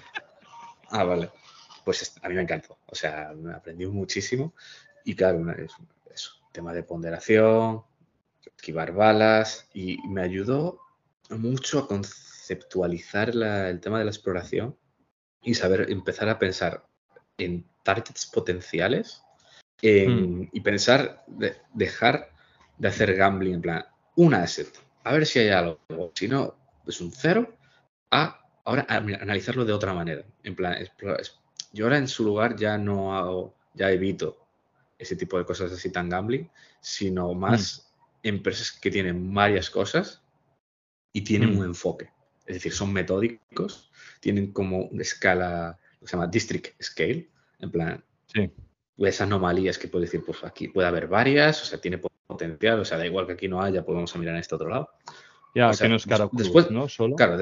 Ah, 0.92 1.05
vale. 1.05 1.31
Pues 1.85 2.16
a 2.20 2.29
mí 2.29 2.35
me 2.35 2.42
encantó. 2.42 2.76
O 2.87 2.96
sea, 2.96 3.33
me 3.33 3.53
aprendí 3.53 3.87
muchísimo. 3.87 4.55
Y 5.05 5.14
claro, 5.14 5.48
es, 5.53 5.70
eso, 6.12 6.33
tema 6.50 6.72
de 6.72 6.83
ponderación, 6.83 7.85
esquivar 8.57 8.92
balas. 8.92 9.68
Y 9.72 9.98
me 10.09 10.22
ayudó 10.22 10.81
mucho 11.29 11.79
a 11.79 11.87
conceptualizar 11.87 13.29
el 13.31 13.79
tema 13.79 14.00
de 14.00 14.05
la 14.05 14.11
exploración 14.11 14.76
y 15.42 15.55
saber 15.55 15.87
empezar 15.90 16.29
a 16.29 16.40
pensar 16.40 16.85
en 17.38 17.64
targets 17.85 18.26
potenciales 18.26 19.22
hmm. 19.81 20.48
y 20.53 20.61
pensar, 20.61 21.22
de, 21.29 21.57
dejar 21.72 22.33
de 22.79 22.88
hacer 22.88 23.14
gambling 23.14 23.55
en 23.55 23.62
plan, 23.62 23.85
un 24.16 24.35
asset, 24.35 24.68
a 25.05 25.12
ver 25.12 25.24
si 25.24 25.38
hay 25.38 25.50
algo. 25.50 25.79
Si 26.14 26.26
no, 26.26 26.57
es 26.87 27.00
un 27.00 27.12
cero 27.12 27.60
a 28.11 28.40
ahora 28.64 28.87
analizarlo 28.88 29.64
de 29.64 29.73
otra 29.73 29.94
manera. 29.94 30.25
En 30.42 30.55
plan, 30.55 30.77
yo 31.73 31.85
ahora 31.85 31.99
en 31.99 32.09
su 32.09 32.25
lugar 32.25 32.57
ya 32.57 32.79
no 32.79 33.16
hago, 33.16 33.55
ya 33.75 33.90
evito 33.90 34.46
ese 34.99 35.16
tipo 35.16 35.38
de 35.38 35.44
cosas 35.44 35.73
así 35.73 35.90
tan 35.90 36.09
gambling, 36.09 36.51
sino 36.81 37.33
más 37.35 37.90
mm. 38.23 38.29
empresas 38.29 38.73
que 38.73 38.90
tienen 38.90 39.33
varias 39.33 39.70
cosas 39.70 40.23
y 41.12 41.23
tienen 41.23 41.55
mm. 41.55 41.59
un 41.59 41.64
enfoque. 41.66 42.11
Es 42.46 42.57
decir, 42.57 42.73
son 42.73 42.92
metódicos, 42.92 43.90
tienen 44.20 44.53
como 44.53 44.85
una 44.87 45.03
escala, 45.03 45.79
que 46.01 46.07
se 46.07 46.12
llama 46.12 46.27
district 46.27 46.83
scale, 46.83 47.31
en 47.61 47.70
plan, 47.70 48.05
sí. 48.27 48.51
esas 48.99 49.23
anomalías 49.23 49.79
que 49.79 49.88
puedes 49.88 50.11
decir, 50.11 50.25
pues 50.25 50.42
aquí 50.44 50.68
puede 50.68 50.88
haber 50.88 51.07
varias, 51.07 51.62
o 51.62 51.64
sea, 51.64 51.81
tiene 51.81 51.99
potencial, 52.27 52.81
o 52.81 52.85
sea, 52.85 52.99
da 52.99 53.07
igual 53.07 53.27
que 53.27 53.33
aquí 53.33 53.49
no 53.49 53.62
haya, 53.62 53.85
podemos 53.85 54.14
mirar 54.16 54.35
en 54.35 54.40
este 54.40 54.55
otro 54.55 54.68
lado. 54.68 54.90
Ya, 55.54 55.72
que 55.72 55.88
no 55.88 55.96
es 55.96 56.06
cara 56.06 56.28
después, 56.32 56.70
¿no? 56.70 56.88
Solo. 56.88 57.16
Claro, 57.16 57.36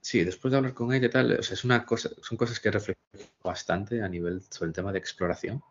sí, 0.00 0.24
después 0.24 0.50
de 0.50 0.58
hablar 0.58 0.74
con 0.74 0.92
ella 0.92 1.06
y 1.06 1.10
tal, 1.10 1.38
o 1.38 1.42
sea, 1.42 1.54
es 1.54 1.64
una 1.64 1.86
cosa, 1.86 2.10
son 2.20 2.36
cosas 2.36 2.58
que 2.58 2.70
reflejo 2.70 2.98
bastante 3.42 4.02
a 4.02 4.08
nivel 4.08 4.42
sobre 4.50 4.68
el 4.68 4.74
tema 4.74 4.92
de 4.92 4.98
exploración. 4.98 5.62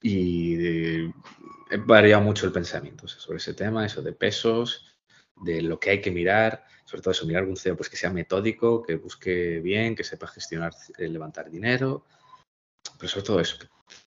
Y 0.00 0.56
he 1.70 1.76
variado 1.76 2.22
mucho 2.22 2.46
el 2.46 2.52
pensamiento 2.52 3.08
sobre 3.08 3.38
ese 3.38 3.54
tema, 3.54 3.84
eso 3.84 4.02
de 4.02 4.12
pesos, 4.12 4.96
de 5.34 5.62
lo 5.62 5.80
que 5.80 5.90
hay 5.90 6.00
que 6.00 6.10
mirar, 6.10 6.64
sobre 6.84 7.02
todo 7.02 7.12
eso, 7.12 7.26
mirar 7.26 7.42
algún 7.42 7.56
CEO 7.56 7.76
pues, 7.76 7.88
que 7.88 7.96
sea 7.96 8.10
metódico, 8.10 8.82
que 8.82 8.96
busque 8.96 9.60
bien, 9.60 9.96
que 9.96 10.04
sepa 10.04 10.26
gestionar, 10.26 10.72
eh, 10.98 11.08
levantar 11.08 11.50
dinero, 11.50 12.04
pero 12.98 13.08
sobre 13.08 13.26
todo 13.26 13.40
eso, 13.40 13.58
que 13.58 13.68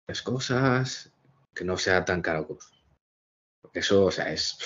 las 0.09 0.23
cosas, 0.23 1.13
que 1.55 1.65
no 1.65 1.77
sea 1.77 2.05
tan 2.05 2.21
caro. 2.21 2.47
Porque 2.47 3.81
eso, 3.81 4.07
o 4.07 4.11
sea, 4.11 4.33
es, 4.33 4.59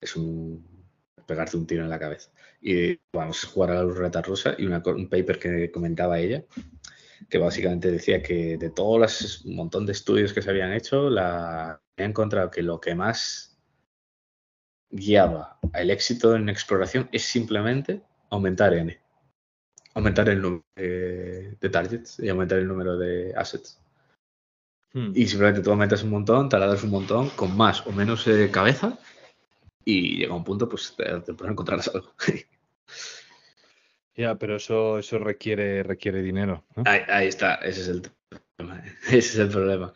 es 0.00 0.16
un 0.16 0.77
pegarte 1.28 1.58
un 1.58 1.66
tiro 1.66 1.84
en 1.84 1.90
la 1.90 1.98
cabeza. 1.98 2.30
Y 2.60 2.98
vamos 3.12 3.44
a 3.44 3.48
jugar 3.48 3.70
a 3.70 3.74
la 3.74 3.82
ruleta 3.82 4.22
rusa 4.22 4.56
y 4.58 4.66
un 4.66 5.08
paper 5.08 5.38
que 5.38 5.70
comentaba 5.70 6.18
ella, 6.18 6.42
que 7.28 7.38
básicamente 7.38 7.92
decía 7.92 8.22
que 8.22 8.56
de 8.56 8.70
todos 8.70 8.98
los 8.98 9.46
montón 9.46 9.84
de 9.86 9.92
estudios 9.92 10.32
que 10.32 10.42
se 10.42 10.50
habían 10.50 10.72
hecho, 10.72 11.10
la, 11.10 11.80
he 11.96 12.04
encontrado 12.04 12.50
que 12.50 12.62
lo 12.62 12.80
que 12.80 12.94
más 12.94 13.58
guiaba 14.90 15.58
al 15.74 15.90
éxito 15.90 16.34
en 16.34 16.48
exploración 16.48 17.10
es 17.12 17.24
simplemente 17.24 18.00
aumentar 18.30 18.72
N. 18.72 18.98
Aumentar 19.94 20.30
el 20.30 20.40
número 20.40 20.64
de, 20.76 21.68
targets 21.70 22.20
y 22.20 22.28
aumentar 22.30 22.58
el 22.58 22.68
número 22.68 22.96
de 22.96 23.34
assets. 23.36 23.78
Hmm. 24.94 25.12
Y 25.14 25.26
simplemente 25.26 25.60
tú 25.60 25.70
aumentas 25.70 26.02
un 26.02 26.10
montón, 26.10 26.48
taladras 26.48 26.82
un 26.84 26.90
montón, 26.90 27.28
con 27.30 27.54
más 27.54 27.86
o 27.86 27.92
menos 27.92 28.26
eh, 28.26 28.48
cabeza, 28.50 28.98
y 29.90 30.18
llega 30.18 30.34
un 30.34 30.44
punto, 30.44 30.68
pues 30.68 30.94
te, 30.94 31.04
te 31.20 31.32
puedes 31.32 31.52
encontrar 31.52 31.80
algo. 31.94 32.12
Ya, 34.14 34.34
pero 34.34 34.56
eso, 34.56 34.98
eso 34.98 35.16
requiere, 35.20 35.84
requiere 35.84 36.20
dinero. 36.22 36.64
Ahí, 36.84 37.28
está, 37.28 37.54
ese 37.54 37.82
es 37.82 37.88
el 37.88 38.02
problema. 38.56 38.82
Ese 39.06 39.16
es 39.16 39.38
el 39.38 39.48
problema. 39.48 39.92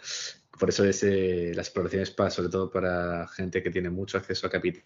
Por 0.61 0.68
eso 0.68 0.85
es, 0.85 1.02
eh, 1.02 1.50
la 1.57 1.62
exploración 1.62 2.02
es 2.02 2.12
para, 2.12 2.31
sobre 2.31 2.48
todo 2.48 2.70
para 2.70 3.26
gente 3.26 3.64
que 3.64 3.72
tiene 3.72 3.90
mucho 3.90 4.18
acceso 4.18 4.46
a 4.46 4.50
capital. 4.50 4.85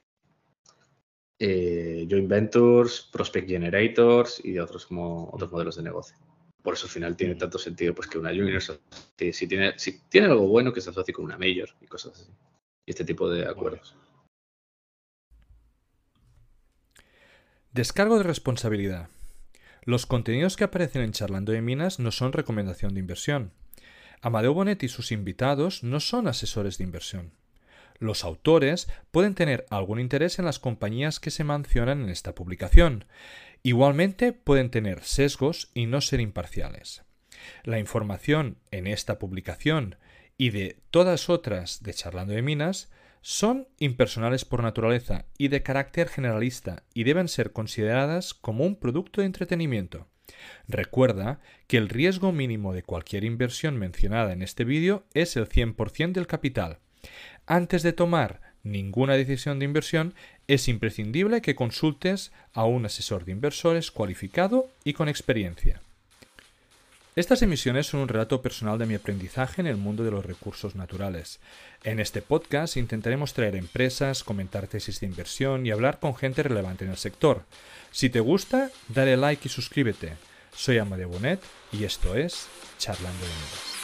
Eh, 1.38 2.08
joint 2.10 2.30
Ventures, 2.30 3.10
Prospect 3.12 3.46
Generators 3.46 4.42
y 4.42 4.58
otros 4.58 4.86
como 4.86 5.28
otros 5.30 5.52
modelos 5.52 5.76
de 5.76 5.82
negocio. 5.82 6.16
Por 6.62 6.72
eso 6.72 6.86
al 6.86 6.92
final 6.92 7.14
tiene 7.14 7.34
tanto 7.34 7.58
sentido 7.58 7.94
pues 7.94 8.08
que 8.08 8.18
una 8.18 8.30
junior 8.30 8.62
si 8.62 9.46
tiene, 9.46 9.78
si 9.78 10.00
tiene 10.08 10.28
algo 10.28 10.48
bueno 10.48 10.72
que 10.72 10.80
se 10.80 10.88
asocie 10.88 11.12
con 11.12 11.26
una 11.26 11.36
major 11.36 11.68
y 11.82 11.86
cosas 11.86 12.14
así. 12.14 12.32
Y 12.86 12.92
este 12.92 13.04
tipo 13.04 13.28
de 13.28 13.46
acuerdos. 13.46 13.94
Descargo 17.76 18.16
de 18.16 18.22
responsabilidad. 18.22 19.10
Los 19.82 20.06
contenidos 20.06 20.56
que 20.56 20.64
aparecen 20.64 21.02
en 21.02 21.12
Charlando 21.12 21.52
de 21.52 21.60
Minas 21.60 21.98
no 21.98 22.10
son 22.10 22.32
recomendación 22.32 22.94
de 22.94 23.00
inversión. 23.00 23.52
Amadeo 24.22 24.54
Bonet 24.54 24.82
y 24.82 24.88
sus 24.88 25.12
invitados 25.12 25.82
no 25.82 26.00
son 26.00 26.26
asesores 26.26 26.78
de 26.78 26.84
inversión. 26.84 27.32
Los 27.98 28.24
autores 28.24 28.88
pueden 29.10 29.34
tener 29.34 29.66
algún 29.68 30.00
interés 30.00 30.38
en 30.38 30.46
las 30.46 30.58
compañías 30.58 31.20
que 31.20 31.30
se 31.30 31.44
mencionan 31.44 32.00
en 32.00 32.08
esta 32.08 32.34
publicación. 32.34 33.04
Igualmente 33.62 34.32
pueden 34.32 34.70
tener 34.70 35.04
sesgos 35.04 35.70
y 35.74 35.84
no 35.84 36.00
ser 36.00 36.20
imparciales. 36.20 37.02
La 37.62 37.78
información 37.78 38.56
en 38.70 38.86
esta 38.86 39.18
publicación 39.18 39.96
y 40.38 40.48
de 40.48 40.80
todas 40.90 41.28
otras 41.28 41.82
de 41.82 41.92
Charlando 41.92 42.32
de 42.32 42.40
Minas 42.40 42.88
son 43.26 43.66
impersonales 43.80 44.44
por 44.44 44.62
naturaleza 44.62 45.24
y 45.36 45.48
de 45.48 45.64
carácter 45.64 46.08
generalista 46.08 46.84
y 46.94 47.02
deben 47.02 47.26
ser 47.26 47.50
consideradas 47.50 48.34
como 48.34 48.64
un 48.64 48.76
producto 48.76 49.20
de 49.20 49.26
entretenimiento. 49.26 50.06
Recuerda 50.68 51.40
que 51.66 51.76
el 51.76 51.88
riesgo 51.88 52.30
mínimo 52.30 52.72
de 52.72 52.84
cualquier 52.84 53.24
inversión 53.24 53.78
mencionada 53.78 54.32
en 54.32 54.42
este 54.42 54.62
vídeo 54.62 55.02
es 55.12 55.36
el 55.36 55.48
100% 55.48 56.12
del 56.12 56.28
capital. 56.28 56.78
Antes 57.46 57.82
de 57.82 57.92
tomar 57.92 58.42
ninguna 58.62 59.14
decisión 59.14 59.58
de 59.58 59.64
inversión, 59.64 60.14
es 60.46 60.68
imprescindible 60.68 61.42
que 61.42 61.56
consultes 61.56 62.30
a 62.52 62.64
un 62.64 62.86
asesor 62.86 63.24
de 63.24 63.32
inversores 63.32 63.90
cualificado 63.90 64.68
y 64.84 64.92
con 64.92 65.08
experiencia. 65.08 65.82
Estas 67.16 67.40
emisiones 67.40 67.87
son 67.87 68.00
un 68.00 68.09
relato 68.09 68.42
personal 68.42 68.79
de 68.79 68.85
mi 68.85 68.94
aprendizaje 68.94 69.62
en 69.62 69.66
el 69.66 69.79
mundo 69.79 70.05
de 70.05 70.11
los 70.11 70.26
recursos 70.26 70.74
naturales. 70.74 71.40
En 71.83 71.98
este 71.98 72.20
podcast 72.20 72.76
intentaremos 72.76 73.33
traer 73.33 73.57
empresas, 73.57 74.22
comentar 74.22 74.66
tesis 74.66 75.00
de 75.00 75.07
inversión 75.07 75.64
y 75.64 75.70
hablar 75.70 75.98
con 75.98 76.14
gente 76.14 76.42
relevante 76.42 76.85
en 76.85 76.90
el 76.90 76.98
sector. 76.98 77.44
Si 77.90 78.11
te 78.11 78.20
gusta, 78.20 78.70
dale 78.88 79.16
like 79.16 79.48
y 79.48 79.48
suscríbete. 79.48 80.12
Soy 80.55 80.76
Amadeo 80.76 81.09
Bonet 81.09 81.40
y 81.72 81.85
esto 81.85 82.14
es 82.16 82.49
Charlando 82.76 83.24
de 83.24 83.32
Nuevas. 83.32 83.76